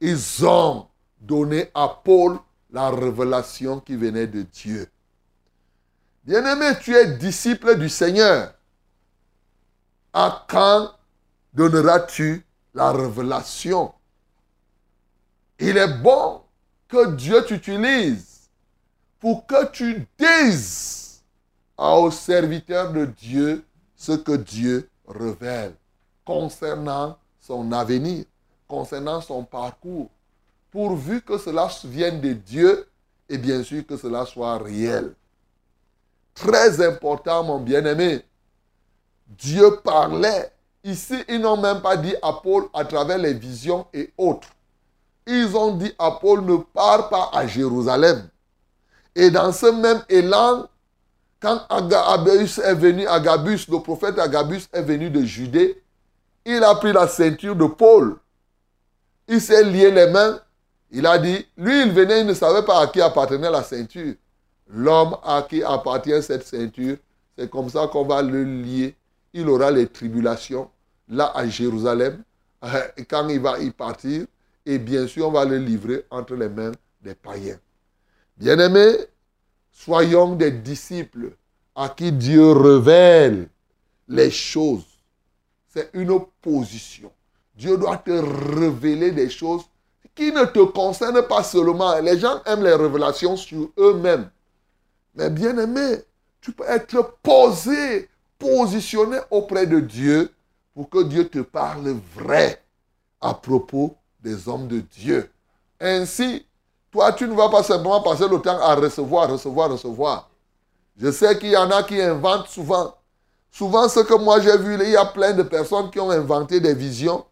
Ils 0.00 0.44
ont 0.46 0.86
donné 1.20 1.70
à 1.74 1.88
Paul 1.88 2.38
la 2.70 2.90
révélation 2.90 3.80
qui 3.80 3.96
venait 3.96 4.26
de 4.26 4.42
Dieu. 4.42 4.88
Bien-aimé, 6.24 6.72
tu 6.80 6.94
es 6.94 7.06
disciple 7.18 7.78
du 7.78 7.88
Seigneur. 7.88 8.52
À 10.18 10.46
quand 10.48 10.92
donneras-tu 11.52 12.42
la 12.72 12.90
révélation? 12.90 13.92
Il 15.58 15.76
est 15.76 15.98
bon 15.98 16.40
que 16.88 17.14
Dieu 17.14 17.44
t'utilise 17.44 18.48
pour 19.20 19.46
que 19.46 19.66
tu 19.66 20.06
dises 20.18 21.22
aux 21.76 22.10
serviteurs 22.10 22.94
de 22.94 23.04
Dieu 23.04 23.62
ce 23.94 24.12
que 24.12 24.32
Dieu 24.32 24.88
révèle 25.06 25.74
concernant 26.24 27.18
son 27.38 27.70
avenir, 27.72 28.24
concernant 28.66 29.20
son 29.20 29.44
parcours, 29.44 30.08
pourvu 30.70 31.20
que 31.20 31.36
cela 31.36 31.68
vienne 31.84 32.22
de 32.22 32.32
Dieu 32.32 32.88
et 33.28 33.36
bien 33.36 33.62
sûr 33.62 33.86
que 33.86 33.98
cela 33.98 34.24
soit 34.24 34.56
réel. 34.56 35.12
Très 36.32 36.82
important, 36.82 37.44
mon 37.44 37.60
bien-aimé. 37.60 38.24
Dieu 39.26 39.78
parlait. 39.82 40.52
Ici, 40.84 41.16
ils 41.28 41.40
n'ont 41.40 41.56
même 41.56 41.80
pas 41.80 41.96
dit 41.96 42.14
à 42.22 42.32
Paul 42.32 42.64
à 42.72 42.84
travers 42.84 43.18
les 43.18 43.34
visions 43.34 43.86
et 43.92 44.12
autres. 44.16 44.48
Ils 45.26 45.56
ont 45.56 45.74
dit 45.74 45.92
à 45.98 46.12
Paul, 46.12 46.44
ne 46.44 46.56
pars 46.56 47.08
pas 47.08 47.30
à 47.32 47.46
Jérusalem. 47.46 48.28
Et 49.16 49.30
dans 49.30 49.50
ce 49.50 49.66
même 49.66 50.02
élan, 50.08 50.68
quand 51.40 51.60
Agabus 51.68 52.60
est 52.62 52.74
venu, 52.74 53.06
Agabus, 53.06 53.66
le 53.68 53.80
prophète 53.80 54.18
Agabus 54.18 54.62
est 54.72 54.82
venu 54.82 55.10
de 55.10 55.22
Judée, 55.22 55.82
il 56.44 56.62
a 56.62 56.74
pris 56.76 56.92
la 56.92 57.08
ceinture 57.08 57.56
de 57.56 57.66
Paul. 57.66 58.16
Il 59.26 59.40
s'est 59.40 59.64
lié 59.64 59.90
les 59.90 60.06
mains. 60.06 60.38
Il 60.92 61.04
a 61.04 61.18
dit, 61.18 61.44
lui, 61.56 61.82
il 61.82 61.92
venait, 61.92 62.20
il 62.20 62.26
ne 62.26 62.34
savait 62.34 62.64
pas 62.64 62.80
à 62.80 62.86
qui 62.86 63.00
appartenait 63.00 63.50
la 63.50 63.64
ceinture. 63.64 64.14
L'homme 64.68 65.16
à 65.24 65.42
qui 65.42 65.62
appartient 65.62 66.22
cette 66.22 66.46
ceinture, 66.46 66.96
c'est 67.36 67.50
comme 67.50 67.68
ça 67.68 67.88
qu'on 67.88 68.04
va 68.04 68.22
le 68.22 68.44
lier. 68.44 68.94
Il 69.38 69.50
aura 69.50 69.70
les 69.70 69.86
tribulations 69.86 70.70
là 71.08 71.30
à 71.34 71.46
Jérusalem. 71.46 72.22
Quand 73.08 73.28
il 73.28 73.38
va 73.38 73.58
y 73.58 73.70
partir, 73.70 74.24
et 74.64 74.78
bien 74.78 75.06
sûr, 75.06 75.28
on 75.28 75.30
va 75.30 75.44
le 75.44 75.58
livrer 75.58 76.06
entre 76.10 76.34
les 76.34 76.48
mains 76.48 76.72
des 77.02 77.14
païens. 77.14 77.58
Bien-aimés, 78.38 78.96
soyons 79.70 80.34
des 80.34 80.50
disciples 80.50 81.32
à 81.74 81.90
qui 81.90 82.12
Dieu 82.12 82.50
révèle 82.52 83.48
les 84.08 84.30
choses. 84.30 84.86
C'est 85.68 85.90
une 85.92 86.18
position. 86.40 87.12
Dieu 87.54 87.76
doit 87.76 87.98
te 87.98 88.10
révéler 88.10 89.12
des 89.12 89.28
choses 89.28 89.64
qui 90.14 90.32
ne 90.32 90.46
te 90.46 90.64
concernent 90.64 91.26
pas 91.28 91.42
seulement. 91.42 92.00
Les 92.00 92.18
gens 92.18 92.42
aiment 92.46 92.64
les 92.64 92.74
révélations 92.74 93.36
sur 93.36 93.70
eux-mêmes. 93.78 94.30
Mais 95.14 95.28
bien 95.28 95.58
aimé, 95.58 95.98
tu 96.40 96.52
peux 96.52 96.64
être 96.66 97.18
posé, 97.22 98.08
positionné 98.38 99.18
auprès 99.30 99.66
de 99.66 99.80
Dieu 99.80 100.32
pour 100.74 100.88
que 100.88 101.02
Dieu 101.02 101.28
te 101.28 101.40
parle 101.40 101.96
vrai 102.14 102.62
à 103.20 103.34
propos 103.34 103.96
des 104.20 104.48
hommes 104.48 104.68
de 104.68 104.80
Dieu. 104.80 105.30
Ainsi, 105.80 106.46
toi, 106.90 107.12
tu 107.12 107.26
ne 107.26 107.34
vas 107.34 107.48
pas 107.48 107.62
simplement 107.62 108.02
passer 108.02 108.28
le 108.28 108.38
temps 108.40 108.58
à 108.60 108.74
recevoir, 108.74 109.30
recevoir, 109.30 109.70
recevoir. 109.70 110.30
Je 110.96 111.10
sais 111.10 111.38
qu'il 111.38 111.50
y 111.50 111.56
en 111.56 111.70
a 111.70 111.82
qui 111.82 112.00
inventent 112.00 112.48
souvent. 112.48 112.94
Souvent, 113.50 113.88
ce 113.88 114.00
que 114.00 114.14
moi 114.14 114.40
j'ai 114.40 114.56
vu, 114.58 114.74
il 114.82 114.90
y 114.90 114.96
a 114.96 115.04
plein 115.04 115.32
de 115.32 115.42
personnes 115.42 115.90
qui 115.90 116.00
ont 116.00 116.10
inventé 116.10 116.60
des 116.60 116.74
visions. 116.74 117.24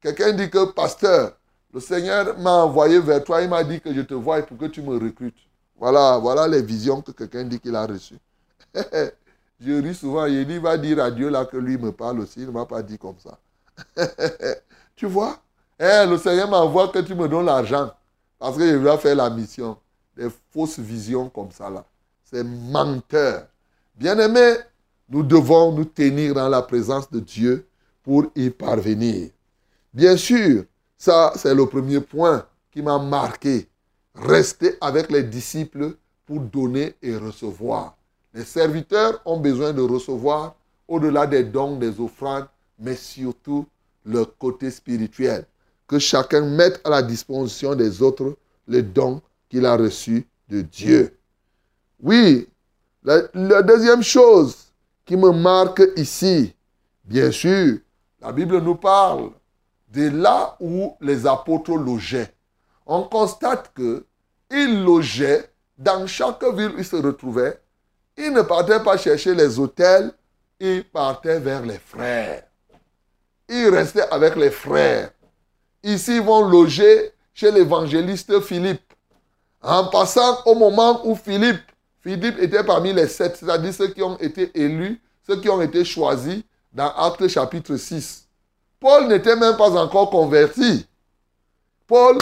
Quelqu'un 0.00 0.32
dit 0.32 0.50
que, 0.50 0.64
pasteur, 0.72 1.32
Le 1.72 1.80
Seigneur 1.80 2.38
m'a 2.38 2.64
envoyé 2.64 3.00
vers 3.00 3.24
toi, 3.24 3.40
il 3.40 3.48
m'a 3.48 3.64
dit 3.64 3.80
que 3.80 3.94
je 3.94 4.02
te 4.02 4.12
vois 4.12 4.42
pour 4.42 4.58
que 4.58 4.66
tu 4.66 4.82
me 4.82 4.98
recrutes. 4.98 5.38
Voilà, 5.76 6.18
voilà 6.18 6.46
les 6.46 6.60
visions 6.60 7.00
que 7.00 7.12
quelqu'un 7.12 7.44
dit 7.44 7.58
qu'il 7.58 7.74
a 7.74 7.86
reçues. 7.86 8.18
je 9.64 9.72
ris 9.80 9.94
souvent, 9.94 10.26
il 10.26 10.60
va 10.60 10.76
dire 10.76 11.00
à 11.02 11.10
Dieu 11.10 11.28
là 11.28 11.44
que 11.44 11.56
lui 11.56 11.78
me 11.78 11.92
parle 11.92 12.20
aussi, 12.20 12.40
il 12.40 12.46
ne 12.46 12.50
m'a 12.52 12.66
pas 12.66 12.82
dit 12.82 12.98
comme 12.98 13.16
ça. 13.18 13.38
tu 14.96 15.06
vois? 15.06 15.38
Eh, 15.78 16.06
Le 16.06 16.16
Seigneur 16.18 16.48
m'envoie 16.48 16.88
que 16.88 16.98
tu 17.00 17.14
me 17.14 17.28
donnes 17.28 17.46
l'argent 17.46 17.90
parce 18.38 18.56
que 18.56 18.68
je 18.68 18.78
dois 18.78 18.98
faire 18.98 19.16
la 19.16 19.30
mission. 19.30 19.76
Des 20.16 20.28
fausses 20.50 20.78
visions 20.78 21.28
comme 21.30 21.50
ça 21.52 21.70
là. 21.70 21.84
C'est 22.24 22.44
menteur. 22.44 23.46
Bien-aimés, 23.94 24.56
nous 25.08 25.22
devons 25.22 25.72
nous 25.72 25.84
tenir 25.84 26.34
dans 26.34 26.48
la 26.48 26.62
présence 26.62 27.10
de 27.10 27.20
Dieu 27.20 27.66
pour 28.02 28.26
y 28.34 28.50
parvenir. 28.50 29.30
Bien 29.92 30.16
sûr, 30.16 30.64
ça 30.96 31.32
c'est 31.36 31.54
le 31.54 31.66
premier 31.66 32.00
point 32.00 32.46
qui 32.70 32.82
m'a 32.82 32.98
marqué. 32.98 33.68
Rester 34.14 34.76
avec 34.80 35.10
les 35.10 35.22
disciples 35.22 35.96
pour 36.26 36.40
donner 36.40 36.94
et 37.02 37.16
recevoir. 37.16 37.96
Les 38.34 38.44
serviteurs 38.44 39.20
ont 39.24 39.38
besoin 39.38 39.72
de 39.72 39.82
recevoir 39.82 40.54
au-delà 40.88 41.26
des 41.26 41.44
dons, 41.44 41.76
des 41.76 42.00
offrandes, 42.00 42.46
mais 42.78 42.96
surtout 42.96 43.66
le 44.04 44.24
côté 44.24 44.70
spirituel. 44.70 45.46
Que 45.86 45.98
chacun 45.98 46.42
mette 46.42 46.80
à 46.84 46.90
la 46.90 47.02
disposition 47.02 47.74
des 47.74 48.02
autres 48.02 48.36
les 48.66 48.82
dons 48.82 49.20
qu'il 49.48 49.66
a 49.66 49.76
reçus 49.76 50.26
de 50.48 50.62
Dieu. 50.62 51.16
Oui, 52.02 52.48
la, 53.04 53.62
deuxième 53.62 54.02
chose 54.02 54.56
qui 55.04 55.16
me 55.16 55.30
marque 55.30 55.82
ici, 55.96 56.54
bien 57.04 57.30
sûr, 57.30 57.78
la 58.20 58.32
Bible 58.32 58.58
nous 58.60 58.76
parle 58.76 59.30
de 59.92 60.08
là 60.08 60.56
où 60.60 60.94
les 61.00 61.26
apôtres 61.26 61.76
logeaient. 61.76 62.32
On 62.86 63.02
constate 63.02 63.72
qu'ils 63.74 64.84
logeaient 64.84 65.50
dans 65.76 66.06
chaque 66.06 66.44
ville 66.44 66.72
où 66.76 66.78
ils 66.78 66.84
se 66.84 66.96
retrouvaient. 66.96 67.60
Ils 68.16 68.32
ne 68.32 68.42
partaient 68.42 68.82
pas 68.82 68.96
chercher 68.96 69.34
les 69.34 69.58
hôtels, 69.58 70.12
ils 70.60 70.84
partaient 70.84 71.40
vers 71.40 71.62
les 71.62 71.78
frères. 71.78 72.42
Ils 73.48 73.68
restaient 73.68 74.08
avec 74.10 74.36
les 74.36 74.50
frères. 74.50 75.10
Ici, 75.82 76.16
ils 76.16 76.22
vont 76.22 76.46
loger 76.46 77.12
chez 77.34 77.50
l'évangéliste 77.50 78.40
Philippe. 78.40 78.92
En 79.62 79.86
passant 79.86 80.42
au 80.44 80.54
moment 80.54 81.06
où 81.06 81.14
Philippe, 81.14 81.62
Philippe 82.00 82.38
était 82.38 82.64
parmi 82.64 82.92
les 82.92 83.06
sept, 83.06 83.36
c'est-à-dire 83.36 83.72
ceux 83.72 83.88
qui 83.88 84.02
ont 84.02 84.16
été 84.18 84.50
élus, 84.60 85.00
ceux 85.26 85.40
qui 85.40 85.48
ont 85.48 85.60
été 85.60 85.84
choisis 85.84 86.42
dans 86.72 86.90
Actes 86.96 87.28
chapitre 87.28 87.76
6. 87.76 88.26
Paul 88.80 89.06
n'était 89.06 89.36
même 89.36 89.56
pas 89.56 89.70
encore 89.70 90.10
converti. 90.10 90.86
Paul 91.86 92.18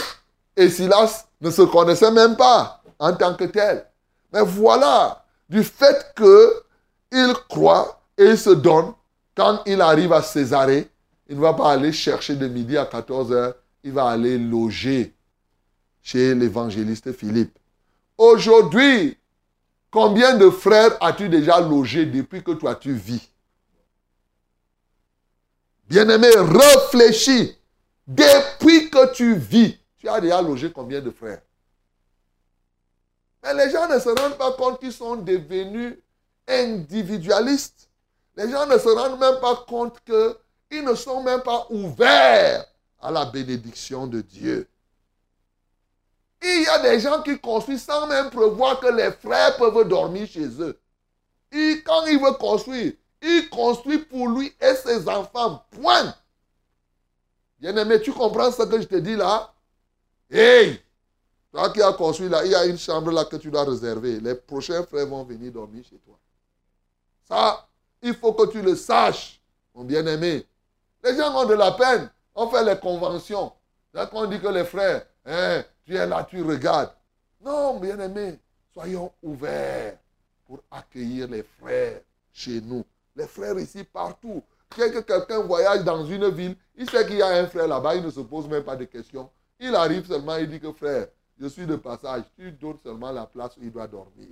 et 0.55 0.69
Silas 0.69 1.25
ne 1.39 1.49
se 1.49 1.63
connaissaient 1.63 2.11
même 2.11 2.35
pas 2.35 2.81
en 2.99 3.13
tant 3.13 3.33
que 3.33 3.45
tels. 3.45 3.85
Mais 4.31 4.41
voilà, 4.43 5.20
du 5.51 5.65
fait 5.65 6.15
qu'il 6.15 7.33
croit 7.49 8.01
et 8.17 8.23
il 8.23 8.37
se 8.37 8.51
donne, 8.51 8.93
quand 9.35 9.61
il 9.65 9.81
arrive 9.81 10.13
à 10.13 10.21
Césarée, 10.21 10.87
il 11.27 11.35
ne 11.35 11.41
va 11.41 11.53
pas 11.53 11.73
aller 11.73 11.91
chercher 11.91 12.37
de 12.37 12.47
midi 12.47 12.77
à 12.77 12.85
14 12.85 13.33
heures, 13.33 13.55
il 13.83 13.91
va 13.91 14.05
aller 14.05 14.37
loger 14.37 15.13
chez 16.01 16.33
l'évangéliste 16.35 17.11
Philippe. 17.11 17.59
Aujourd'hui, 18.17 19.17
combien 19.89 20.37
de 20.37 20.49
frères 20.49 20.95
as-tu 21.01 21.27
déjà 21.27 21.59
logé 21.59 22.05
depuis 22.05 22.41
que 22.41 22.51
toi 22.51 22.75
tu 22.75 22.93
vis? 22.93 23.29
Bien-aimé, 25.89 26.29
réfléchis. 26.33 27.57
Depuis 28.07 28.89
que 28.89 29.11
tu 29.13 29.35
vis, 29.35 29.77
tu 29.97 30.07
as 30.07 30.21
déjà 30.21 30.41
logé 30.41 30.71
combien 30.71 31.01
de 31.01 31.11
frères? 31.11 31.41
Mais 33.43 33.53
les 33.53 33.71
gens 33.71 33.87
ne 33.87 33.99
se 33.99 34.09
rendent 34.09 34.37
pas 34.37 34.51
compte 34.53 34.79
qu'ils 34.79 34.93
sont 34.93 35.15
devenus 35.15 35.97
individualistes. 36.47 37.89
Les 38.35 38.49
gens 38.49 38.65
ne 38.65 38.77
se 38.77 38.89
rendent 38.89 39.19
même 39.19 39.39
pas 39.39 39.55
compte 39.67 39.97
qu'ils 40.05 40.83
ne 40.83 40.95
sont 40.95 41.23
même 41.23 41.41
pas 41.41 41.67
ouverts 41.69 42.65
à 43.01 43.11
la 43.11 43.25
bénédiction 43.25 44.07
de 44.07 44.21
Dieu. 44.21 44.67
Il 46.43 46.63
y 46.63 46.67
a 46.67 46.79
des 46.79 46.99
gens 46.99 47.21
qui 47.21 47.39
construisent 47.39 47.83
sans 47.83 48.07
même 48.07 48.29
prévoir 48.29 48.79
que 48.79 48.87
les 48.87 49.11
frères 49.11 49.57
peuvent 49.57 49.87
dormir 49.87 50.27
chez 50.27 50.47
eux. 50.61 50.79
Quand 51.85 52.05
il 52.05 52.19
veut 52.19 52.33
construire, 52.33 52.93
il 53.21 53.49
construit 53.49 53.99
pour 53.99 54.27
lui 54.27 54.53
et 54.59 54.75
ses 54.75 55.07
enfants. 55.07 55.63
Point. 55.69 56.15
Bien-aimé, 57.59 58.01
tu 58.01 58.11
comprends 58.11 58.51
ce 58.51 58.63
que 58.63 58.81
je 58.81 58.87
te 58.87 58.95
dis 58.95 59.15
là? 59.15 59.53
Hey 60.31 60.81
Toi 61.51 61.69
qui 61.71 61.81
as 61.81 61.93
construit 61.93 62.29
là, 62.29 62.45
il 62.45 62.51
y 62.51 62.55
a 62.55 62.65
une 62.65 62.77
chambre 62.77 63.11
là 63.11 63.25
que 63.25 63.35
tu 63.35 63.51
dois 63.51 63.65
réserver. 63.65 64.19
Les 64.19 64.35
prochains 64.35 64.83
frères 64.83 65.07
vont 65.07 65.23
venir 65.23 65.51
dormir 65.51 65.83
chez 65.83 65.97
toi. 65.97 66.17
Ça, 67.27 67.67
il 68.01 68.15
faut 68.15 68.33
que 68.33 68.49
tu 68.49 68.61
le 68.61 68.75
saches, 68.75 69.41
mon 69.75 69.83
bien-aimé. 69.83 70.45
Les 71.03 71.15
gens 71.15 71.35
ont 71.35 71.45
de 71.45 71.53
la 71.53 71.71
peine. 71.71 72.09
On 72.33 72.47
fait 72.49 72.63
les 72.63 72.79
conventions. 72.79 73.51
Là, 73.93 74.09
on 74.13 74.25
dit 74.27 74.39
que 74.39 74.47
les 74.47 74.63
frères, 74.63 75.05
hein, 75.25 75.63
tu 75.83 75.95
es 75.95 76.07
là, 76.07 76.23
tu 76.23 76.41
regardes. 76.41 76.93
Non, 77.43 77.79
bien-aimé, 77.79 78.39
soyons 78.73 79.11
ouverts 79.21 79.97
pour 80.45 80.59
accueillir 80.71 81.27
les 81.27 81.43
frères 81.43 81.99
chez 82.31 82.61
nous. 82.61 82.85
Les 83.15 83.27
frères 83.27 83.57
ici, 83.59 83.83
partout. 83.83 84.41
Dès 84.77 84.89
que 84.89 84.99
quelqu'un 84.99 85.39
voyage 85.39 85.83
dans 85.83 86.05
une 86.05 86.29
ville, 86.29 86.55
il 86.75 86.89
sait 86.89 87.05
qu'il 87.05 87.17
y 87.17 87.21
a 87.21 87.27
un 87.27 87.47
frère 87.47 87.67
là-bas, 87.67 87.95
il 87.95 88.05
ne 88.05 88.09
se 88.09 88.21
pose 88.21 88.47
même 88.47 88.63
pas 88.63 88.77
de 88.77 88.85
questions. 88.85 89.29
Il 89.59 89.75
arrive 89.75 90.07
seulement, 90.07 90.37
il 90.37 90.49
dit 90.49 90.59
que 90.61 90.71
frère, 90.71 91.07
je 91.41 91.47
suis 91.47 91.65
de 91.65 91.75
passage, 91.75 92.23
tu 92.35 92.51
donnes 92.51 92.77
seulement 92.83 93.11
la 93.11 93.25
place 93.25 93.57
où 93.57 93.63
il 93.63 93.71
doit 93.71 93.87
dormir. 93.87 94.27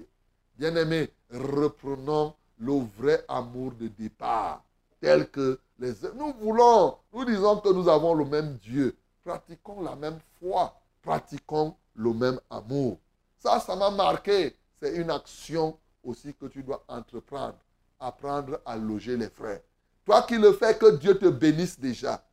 Bien-aimé, 0.55 1.09
reprenons 1.31 2.35
le 2.59 2.85
vrai 2.97 3.25
amour 3.27 3.71
de 3.71 3.87
départ, 3.87 4.63
tel 5.01 5.29
que 5.29 5.59
les... 5.79 5.93
Nous 6.13 6.33
voulons, 6.39 6.97
nous 7.11 7.25
disons 7.25 7.57
que 7.57 7.69
nous 7.69 7.89
avons 7.89 8.13
le 8.13 8.25
même 8.25 8.57
Dieu. 8.57 8.95
Pratiquons 9.23 9.81
la 9.81 9.95
même 9.95 10.19
foi, 10.39 10.79
pratiquons 11.01 11.75
le 11.95 12.13
même 12.13 12.39
amour. 12.49 12.99
Ça, 13.37 13.59
ça 13.59 13.75
m'a 13.75 13.89
marqué. 13.89 14.55
C'est 14.79 14.95
une 14.95 15.09
action 15.09 15.77
aussi 16.03 16.33
que 16.33 16.45
tu 16.45 16.61
dois 16.61 16.83
entreprendre 16.87 17.57
apprendre 17.99 18.59
à 18.65 18.77
loger 18.77 19.17
les 19.17 19.29
frères. 19.29 19.59
Toi 20.05 20.21
qui 20.23 20.37
le 20.37 20.53
fais, 20.53 20.77
que 20.77 20.95
Dieu 20.95 21.17
te 21.17 21.27
bénisse 21.27 21.79
déjà. 21.79 22.23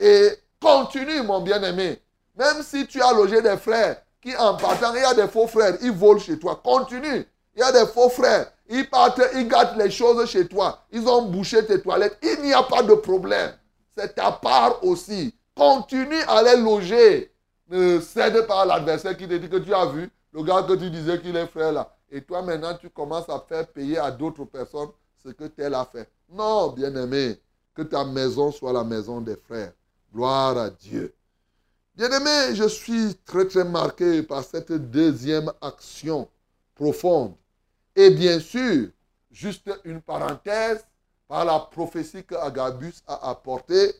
Et 0.00 0.30
continue, 0.60 1.22
mon 1.22 1.40
bien-aimé. 1.40 2.02
Même 2.34 2.62
si 2.62 2.86
tu 2.86 3.00
as 3.00 3.12
logé 3.12 3.40
des 3.40 3.56
frères 3.56 4.02
qui, 4.22 4.34
en 4.36 4.56
partant, 4.56 4.94
il 4.94 5.00
y 5.00 5.04
a 5.04 5.14
des 5.14 5.28
faux 5.28 5.48
frères, 5.48 5.76
ils 5.82 5.90
volent 5.90 6.20
chez 6.20 6.38
toi. 6.38 6.60
Continue. 6.62 7.26
Il 7.54 7.60
y 7.60 7.62
a 7.62 7.72
des 7.72 7.86
faux 7.86 8.08
frères. 8.08 8.50
Ils 8.68 8.88
partent, 8.88 9.20
ils 9.34 9.46
gâtent 9.46 9.76
les 9.76 9.90
choses 9.90 10.24
chez 10.30 10.48
toi. 10.48 10.78
Ils 10.92 11.06
ont 11.06 11.22
bouché 11.22 11.66
tes 11.66 11.82
toilettes. 11.82 12.16
Il 12.22 12.42
n'y 12.42 12.54
a 12.54 12.62
pas 12.62 12.82
de 12.82 12.94
problème. 12.94 13.52
C'est 13.96 14.14
ta 14.14 14.32
part 14.32 14.82
aussi. 14.84 15.34
Continue 15.54 16.22
à 16.28 16.42
les 16.42 16.56
loger. 16.56 17.34
Ne 17.68 18.00
cède 18.00 18.46
pas 18.46 18.62
à 18.62 18.64
l'adversaire 18.64 19.16
qui 19.16 19.28
te 19.28 19.34
dit 19.34 19.48
que 19.48 19.56
tu 19.56 19.74
as 19.74 19.86
vu 19.86 20.10
le 20.32 20.42
gars 20.42 20.62
que 20.62 20.74
tu 20.74 20.88
disais 20.90 21.20
qu'il 21.20 21.36
est 21.36 21.46
frère 21.46 21.72
là. 21.72 21.94
Et 22.10 22.22
toi 22.22 22.42
maintenant, 22.42 22.74
tu 22.74 22.88
commences 22.90 23.28
à 23.28 23.44
faire 23.46 23.66
payer 23.66 23.98
à 23.98 24.10
d'autres 24.10 24.44
personnes 24.44 24.88
ce 25.22 25.30
que 25.30 25.44
tel 25.44 25.74
a 25.74 25.84
fait. 25.84 26.08
Non, 26.30 26.68
bien-aimé, 26.68 27.38
que 27.74 27.82
ta 27.82 28.04
maison 28.04 28.50
soit 28.50 28.72
la 28.72 28.84
maison 28.84 29.20
des 29.20 29.36
frères. 29.36 29.72
Gloire 30.14 30.56
à 30.56 30.70
Dieu. 30.70 31.14
Bien-aimé, 31.94 32.54
je 32.54 32.66
suis 32.68 33.14
très 33.26 33.46
très 33.46 33.64
marqué 33.64 34.22
par 34.22 34.42
cette 34.42 34.72
deuxième 34.72 35.52
action 35.60 36.26
profonde. 36.74 37.34
Et 37.94 38.08
bien 38.08 38.40
sûr, 38.40 38.88
juste 39.30 39.70
une 39.84 40.00
parenthèse, 40.00 40.86
par 41.28 41.44
la 41.44 41.58
prophétie 41.58 42.24
que 42.24 42.34
Agabus 42.34 42.94
a 43.06 43.30
apportée, 43.30 43.92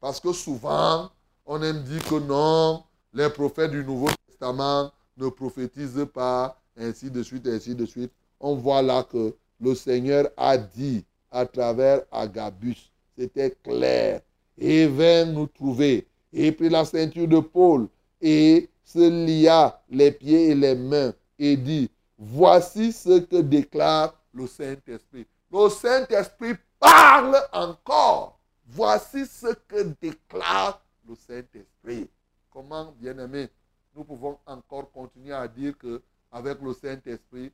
parce 0.00 0.20
que 0.20 0.32
souvent, 0.32 1.10
on 1.44 1.60
aime 1.62 1.82
dire 1.82 2.04
que 2.04 2.20
non, 2.20 2.84
les 3.12 3.28
prophètes 3.28 3.72
du 3.72 3.84
Nouveau 3.84 4.10
Testament 4.28 4.92
ne 5.16 5.28
prophétisent 5.28 6.06
pas, 6.14 6.56
ainsi 6.76 7.10
de 7.10 7.22
suite, 7.22 7.48
ainsi 7.48 7.74
de 7.74 7.84
suite. 7.84 8.12
On 8.38 8.54
voit 8.54 8.82
là 8.82 9.02
que 9.02 9.34
le 9.60 9.74
Seigneur 9.74 10.28
a 10.36 10.56
dit 10.56 11.04
à 11.32 11.44
travers 11.46 12.02
Agabus, 12.12 12.92
c'était 13.18 13.56
clair, 13.64 14.20
et 14.56 14.86
vint 14.86 15.24
nous 15.24 15.48
trouver, 15.48 16.06
et 16.32 16.52
prit 16.52 16.68
la 16.68 16.84
ceinture 16.84 17.28
de 17.28 17.40
Paul, 17.40 17.88
et 18.20 18.68
se 18.84 18.98
lia 18.98 19.80
les 19.88 20.12
pieds 20.12 20.48
et 20.48 20.54
les 20.54 20.74
mains, 20.74 21.12
et 21.38 21.56
dit, 21.56 21.90
voici 22.18 22.92
ce 22.92 23.20
que 23.20 23.40
déclare 23.40 24.14
le 24.32 24.46
Saint-Esprit. 24.46 25.26
Le 25.52 25.68
Saint-Esprit 25.68 26.54
parle 26.78 27.36
encore. 27.52 28.38
Voici 28.66 29.26
ce 29.26 29.52
que 29.66 29.82
déclare 30.00 30.80
le 31.08 31.14
Saint-Esprit. 31.14 32.08
Comment, 32.50 32.92
bien 32.92 33.18
aimé, 33.18 33.48
nous 33.94 34.04
pouvons 34.04 34.38
encore 34.46 34.90
continuer 34.92 35.32
à 35.32 35.48
dire 35.48 35.76
que 35.76 36.00
avec 36.30 36.60
le 36.60 36.72
Saint-Esprit, 36.72 37.52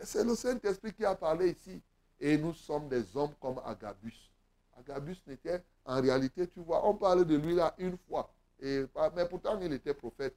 c'est 0.00 0.24
le 0.24 0.34
Saint-Esprit 0.34 0.92
qui 0.92 1.04
a 1.04 1.14
parlé 1.14 1.50
ici. 1.50 1.80
Et 2.18 2.36
nous 2.36 2.54
sommes 2.54 2.88
des 2.88 3.04
hommes 3.16 3.34
comme 3.40 3.60
Agabus. 3.64 4.31
Agabus 4.78 5.16
n'était, 5.26 5.62
en 5.84 6.00
réalité, 6.00 6.46
tu 6.46 6.60
vois, 6.60 6.86
on 6.86 6.94
parle 6.94 7.24
de 7.24 7.36
lui 7.36 7.54
là 7.54 7.74
une 7.78 7.96
fois. 8.08 8.32
Et, 8.60 8.84
mais 9.16 9.26
pourtant, 9.26 9.58
il 9.60 9.72
était 9.72 9.94
prophète, 9.94 10.36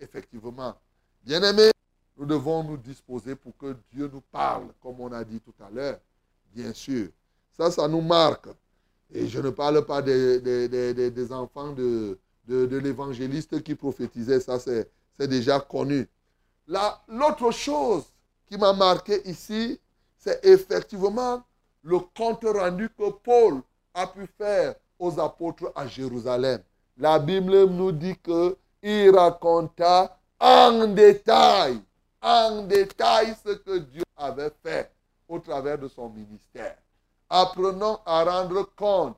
effectivement. 0.00 0.74
Bien-aimés, 1.22 1.70
nous 2.16 2.26
devons 2.26 2.64
nous 2.64 2.76
disposer 2.76 3.36
pour 3.36 3.56
que 3.56 3.76
Dieu 3.92 4.10
nous 4.12 4.20
parle, 4.20 4.68
comme 4.80 5.00
on 5.00 5.12
a 5.12 5.22
dit 5.22 5.40
tout 5.40 5.54
à 5.60 5.70
l'heure, 5.70 6.00
bien 6.52 6.72
sûr. 6.72 7.08
Ça, 7.56 7.70
ça 7.70 7.86
nous 7.86 8.00
marque. 8.00 8.48
Et 9.10 9.26
je 9.26 9.40
ne 9.40 9.50
parle 9.50 9.84
pas 9.84 10.02
des, 10.02 10.40
des, 10.40 11.32
enfants 11.32 11.72
de, 11.72 12.18
de, 12.46 12.76
l'évangéliste 12.76 13.62
qui 13.62 13.74
prophétisait, 13.74 14.40
ça 14.40 14.58
c'est 14.58 14.90
déjà 15.18 15.60
connu. 15.60 16.06
L'autre 16.66 17.50
chose 17.50 18.04
qui 18.46 18.58
m'a 18.58 18.72
marqué 18.72 19.26
ici, 19.28 19.80
c'est 20.16 20.44
effectivement 20.44 21.42
le 21.82 21.98
compte 22.16 22.44
rendu 22.44 22.88
que 22.90 23.10
Paul 23.10 23.62
a 23.94 24.06
pu 24.06 24.26
faire 24.38 24.74
aux 24.98 25.18
apôtres 25.18 25.72
à 25.74 25.86
Jérusalem. 25.86 26.62
La 26.96 27.18
Bible 27.18 27.64
nous 27.66 27.92
dit 27.92 28.16
qu'il 28.16 29.14
raconta 29.14 30.18
en 30.40 30.86
détail, 30.88 31.80
en 32.20 32.62
détail 32.62 33.34
ce 33.44 33.52
que 33.52 33.78
Dieu 33.78 34.02
avait 34.16 34.52
fait 34.62 34.90
au 35.28 35.38
travers 35.38 35.78
de 35.78 35.88
son 35.88 36.08
ministère. 36.08 36.76
Apprenons 37.30 37.98
à 38.06 38.24
rendre 38.24 38.62
compte 38.74 39.16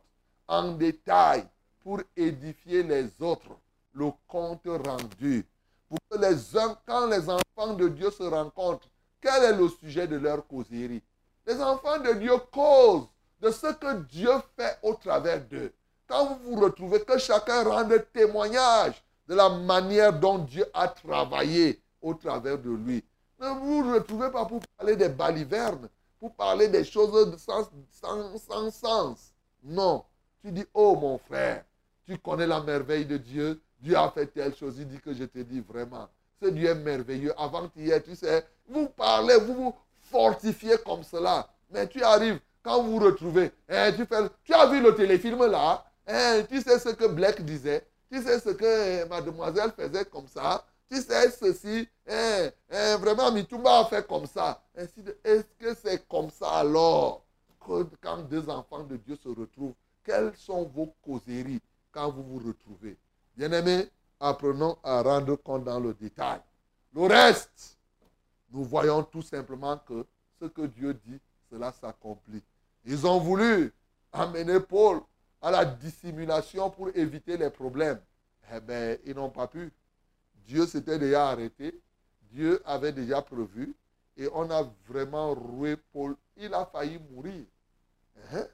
en 0.48 0.72
détail 0.72 1.44
pour 1.82 2.00
édifier 2.16 2.82
les 2.82 3.10
autres 3.22 3.56
le 3.92 4.10
compte 4.26 4.66
rendu. 4.66 5.46
Pour 5.88 5.98
que 6.10 6.18
les 6.18 6.56
uns, 6.56 6.76
quand 6.86 7.06
les 7.06 7.28
enfants 7.28 7.74
de 7.74 7.88
Dieu 7.88 8.10
se 8.10 8.22
rencontrent, 8.22 8.88
quel 9.20 9.42
est 9.44 9.56
le 9.56 9.68
sujet 9.68 10.06
de 10.06 10.16
leur 10.16 10.46
causerie? 10.46 11.02
Les 11.46 11.60
enfants 11.60 11.98
de 11.98 12.12
Dieu 12.14 12.32
causent 12.52 13.08
de 13.40 13.50
ce 13.50 13.72
que 13.72 14.02
Dieu 14.02 14.30
fait 14.56 14.78
au 14.82 14.94
travers 14.94 15.40
d'eux. 15.46 15.72
Quand 16.06 16.26
vous 16.26 16.56
vous 16.56 16.60
retrouvez, 16.60 17.00
que 17.04 17.18
chacun 17.18 17.64
rende 17.64 18.04
témoignage 18.12 19.02
de 19.28 19.34
la 19.34 19.48
manière 19.48 20.12
dont 20.12 20.38
Dieu 20.38 20.66
a 20.74 20.88
travaillé 20.88 21.80
au 22.02 22.14
travers 22.14 22.58
de 22.58 22.70
lui. 22.70 23.04
Ne 23.38 23.48
vous 23.48 23.92
retrouvez 23.92 24.30
pas 24.30 24.44
pour 24.44 24.60
parler 24.76 24.96
des 24.96 25.08
balivernes, 25.08 25.88
pour 26.18 26.34
parler 26.34 26.68
des 26.68 26.84
choses 26.84 27.36
sans, 27.38 27.70
sans 28.38 28.70
sens. 28.70 29.32
Non. 29.62 30.04
Tu 30.42 30.52
dis, 30.52 30.66
oh 30.74 30.96
mon 30.96 31.18
frère, 31.18 31.64
tu 32.06 32.18
connais 32.18 32.46
la 32.46 32.60
merveille 32.60 33.06
de 33.06 33.16
Dieu. 33.16 33.60
Dieu 33.78 33.96
a 33.96 34.10
fait 34.10 34.26
telle 34.26 34.54
chose. 34.54 34.78
Il 34.78 34.88
dit 34.88 35.00
que 35.00 35.14
je 35.14 35.24
te 35.24 35.38
dis 35.38 35.60
vraiment. 35.60 36.08
Ce 36.42 36.48
Dieu 36.48 36.68
est 36.68 36.74
merveilleux. 36.74 37.32
Avant-hier, 37.38 38.02
tu 38.02 38.16
sais, 38.16 38.46
vous 38.68 38.88
parlez, 38.88 39.36
vous 39.38 39.54
vous 39.54 39.74
fortifiez 40.10 40.76
comme 40.84 41.02
cela. 41.02 41.48
Mais 41.70 41.86
tu 41.86 42.02
arrives, 42.02 42.40
quand 42.62 42.82
vous 42.82 42.98
vous 42.98 43.04
retrouvez, 43.04 43.52
hein, 43.68 43.92
tu, 44.44 44.54
as 44.54 44.66
vu 44.66 44.82
le 44.82 44.94
téléfilm 44.94 45.44
là 45.46 45.84
hein, 46.06 46.42
Tu 46.48 46.60
sais 46.60 46.78
ce 46.78 46.90
que 46.90 47.06
Black 47.06 47.42
disait 47.44 47.86
Tu 48.10 48.22
sais 48.22 48.38
ce 48.40 48.50
que 48.50 49.08
mademoiselle 49.08 49.72
faisait 49.76 50.04
comme 50.04 50.26
ça 50.26 50.64
Tu 50.90 51.00
sais 51.00 51.30
ceci 51.30 51.88
hein, 52.08 52.50
hein, 52.70 52.96
Vraiment, 52.98 53.32
Mitumba 53.32 53.80
a 53.80 53.84
fait 53.84 54.06
comme 54.06 54.26
ça. 54.26 54.62
Est-ce 54.74 55.44
que 55.58 55.74
c'est 55.82 56.06
comme 56.08 56.30
ça 56.30 56.50
alors 56.50 57.24
quand 58.00 58.28
deux 58.28 58.48
enfants 58.48 58.82
de 58.82 58.96
Dieu 58.96 59.16
se 59.22 59.28
retrouvent 59.28 59.74
Quelles 60.04 60.34
sont 60.36 60.64
vos 60.64 60.94
causeries 61.04 61.60
quand 61.92 62.10
vous 62.10 62.22
vous 62.22 62.48
retrouvez? 62.48 62.96
Bien-aimés, 63.36 63.88
apprenons 64.18 64.76
à 64.82 65.02
rendre 65.02 65.36
compte 65.36 65.64
dans 65.64 65.78
le 65.78 65.94
détail. 65.94 66.40
Le 66.94 67.02
reste, 67.02 67.78
nous 68.50 68.64
voyons 68.64 69.02
tout 69.02 69.22
simplement 69.22 69.78
que 69.78 70.06
ce 70.40 70.46
que 70.46 70.62
Dieu 70.62 70.94
dit, 70.94 71.20
cela 71.50 71.72
s'accomplit. 71.72 72.42
Ils 72.84 73.06
ont 73.06 73.18
voulu 73.18 73.72
amener 74.12 74.60
Paul 74.60 75.00
à 75.40 75.50
la 75.50 75.64
dissimulation 75.64 76.70
pour 76.70 76.88
éviter 76.94 77.36
les 77.36 77.50
problèmes. 77.50 78.00
Eh 78.52 78.60
bien, 78.60 78.96
ils 79.04 79.14
n'ont 79.14 79.30
pas 79.30 79.46
pu. 79.46 79.72
Dieu 80.34 80.66
s'était 80.66 80.98
déjà 80.98 81.28
arrêté. 81.28 81.80
Dieu 82.22 82.60
avait 82.64 82.92
déjà 82.92 83.22
prévu. 83.22 83.74
Et 84.16 84.28
on 84.32 84.50
a 84.50 84.62
vraiment 84.86 85.34
roué 85.34 85.76
Paul. 85.92 86.16
Il 86.36 86.52
a 86.52 86.66
failli 86.66 86.98
mourir. 86.98 87.44
Hein? 88.32 88.46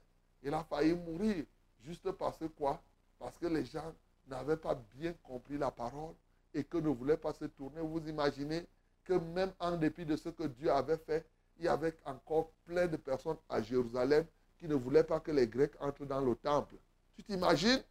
Il 0.42 0.52
a 0.52 0.62
failli 0.64 0.94
mourir. 0.94 1.44
Juste 1.84 2.10
parce 2.12 2.38
que 2.38 2.44
quoi? 2.46 2.82
Parce 3.18 3.38
que 3.38 3.46
les 3.46 3.64
gens 3.64 3.94
n'avaient 4.26 4.56
pas 4.56 4.74
bien 4.94 5.14
compris 5.22 5.56
la 5.56 5.70
parole 5.70 6.14
et 6.52 6.64
que 6.64 6.78
ne 6.78 6.88
voulaient 6.88 7.16
pas 7.16 7.32
se 7.32 7.46
tourner. 7.46 7.80
Vous 7.80 8.06
imaginez 8.06 8.66
que 9.06 9.14
même 9.14 9.52
en 9.60 9.76
dépit 9.76 10.04
de 10.04 10.16
ce 10.16 10.28
que 10.28 10.42
Dieu 10.42 10.70
avait 10.70 10.98
fait, 10.98 11.24
il 11.58 11.64
y 11.64 11.68
avait 11.68 11.96
encore 12.04 12.50
plein 12.66 12.86
de 12.86 12.96
personnes 12.96 13.38
à 13.48 13.62
Jérusalem 13.62 14.26
qui 14.58 14.68
ne 14.68 14.74
voulaient 14.74 15.04
pas 15.04 15.20
que 15.20 15.30
les 15.30 15.46
Grecs 15.46 15.74
entrent 15.80 16.04
dans 16.04 16.20
le 16.20 16.34
temple. 16.34 16.74
Tu 17.14 17.22
t'imagines? 17.22 17.82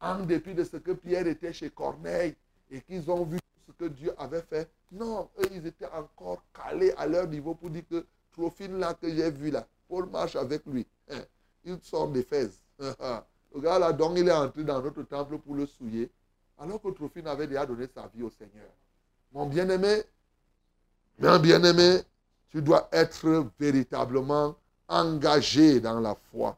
En 0.00 0.24
dépit 0.24 0.54
de 0.54 0.64
ce 0.64 0.78
que 0.78 0.92
Pierre 0.92 1.26
était 1.26 1.52
chez 1.52 1.70
Corneille 1.70 2.34
et 2.70 2.80
qu'ils 2.80 3.10
ont 3.10 3.24
vu 3.24 3.38
ce 3.66 3.72
que 3.72 3.84
Dieu 3.84 4.12
avait 4.18 4.42
fait. 4.42 4.70
Non, 4.90 5.28
eux, 5.38 5.48
ils 5.52 5.66
étaient 5.66 5.86
encore 5.86 6.42
calés 6.54 6.92
à 6.96 7.06
leur 7.06 7.28
niveau 7.28 7.54
pour 7.54 7.70
dire 7.70 7.86
que 7.88 8.06
Trophine 8.32 8.78
là 8.78 8.94
que 8.94 9.14
j'ai 9.14 9.30
vu 9.30 9.50
là, 9.50 9.66
Paul 9.88 10.08
marche 10.08 10.36
avec 10.36 10.64
lui. 10.66 10.86
Hein, 11.10 11.20
il 11.64 11.78
sort 11.82 12.08
d'Éphèse. 12.08 12.62
le 12.78 13.60
gars 13.60 13.78
là, 13.78 13.92
donc 13.92 14.16
il 14.16 14.26
est 14.26 14.32
entré 14.32 14.64
dans 14.64 14.80
notre 14.80 15.02
temple 15.02 15.38
pour 15.38 15.54
le 15.54 15.66
souiller, 15.66 16.10
alors 16.58 16.80
que 16.80 16.88
Trophine 16.88 17.26
avait 17.26 17.46
déjà 17.46 17.66
donné 17.66 17.86
sa 17.86 18.06
vie 18.06 18.22
au 18.22 18.30
Seigneur. 18.30 18.70
Mon 19.32 19.46
bien-aimé, 19.46 20.02
mon 21.20 21.38
bien-aimé, 21.38 22.00
tu 22.48 22.60
dois 22.60 22.88
être 22.90 23.46
véritablement 23.58 24.56
engagé 24.88 25.78
dans 25.78 26.00
la 26.00 26.16
foi. 26.32 26.56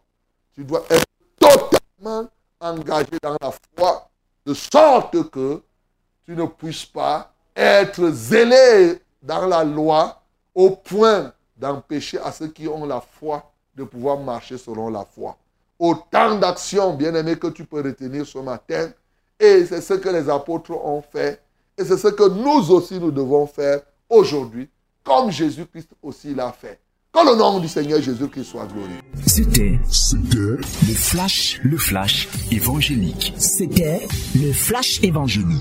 Tu 0.54 0.64
dois 0.64 0.82
être 0.88 1.04
totalement 1.38 2.28
engagé 2.60 3.18
dans 3.22 3.36
la 3.40 3.52
foi, 3.76 4.08
de 4.46 4.54
sorte 4.54 5.30
que 5.30 5.62
tu 6.24 6.34
ne 6.34 6.46
puisses 6.46 6.86
pas 6.86 7.32
être 7.54 8.08
zélé 8.10 9.02
dans 9.22 9.46
la 9.46 9.64
loi 9.64 10.22
au 10.54 10.70
point 10.70 11.32
d'empêcher 11.56 12.18
à 12.20 12.32
ceux 12.32 12.48
qui 12.48 12.66
ont 12.68 12.86
la 12.86 13.02
foi 13.02 13.52
de 13.74 13.84
pouvoir 13.84 14.18
marcher 14.18 14.56
selon 14.56 14.88
la 14.88 15.04
foi. 15.04 15.36
Autant 15.78 16.36
d'actions, 16.36 16.94
bien-aimés, 16.94 17.38
que 17.38 17.48
tu 17.48 17.64
peux 17.64 17.82
retenir 17.82 18.26
ce 18.26 18.38
matin. 18.38 18.90
Et 19.38 19.66
c'est 19.66 19.80
ce 19.80 19.94
que 19.94 20.08
les 20.08 20.30
apôtres 20.30 20.70
ont 20.70 21.02
fait. 21.02 21.42
Et 21.82 21.84
c'est 21.84 21.98
ce 21.98 22.06
que 22.06 22.28
nous 22.28 22.70
aussi, 22.70 23.00
nous 23.00 23.10
devons 23.10 23.44
faire 23.44 23.80
aujourd'hui 24.08 24.68
comme 25.02 25.32
Jésus-Christ 25.32 25.88
aussi 26.00 26.32
l'a 26.32 26.52
fait. 26.52 26.78
Que 27.12 27.28
le 27.28 27.36
nom 27.36 27.58
du 27.58 27.66
Seigneur 27.66 28.00
Jésus-Christ 28.00 28.44
soit 28.44 28.66
glorifié. 28.66 29.00
C'était, 29.26 29.80
le 30.32 30.94
flash, 30.94 31.58
le 31.64 31.76
flash 31.76 32.28
évangélique. 32.52 33.34
C'était 33.36 34.06
le 34.36 34.52
flash 34.52 35.02
évangélique. 35.02 35.58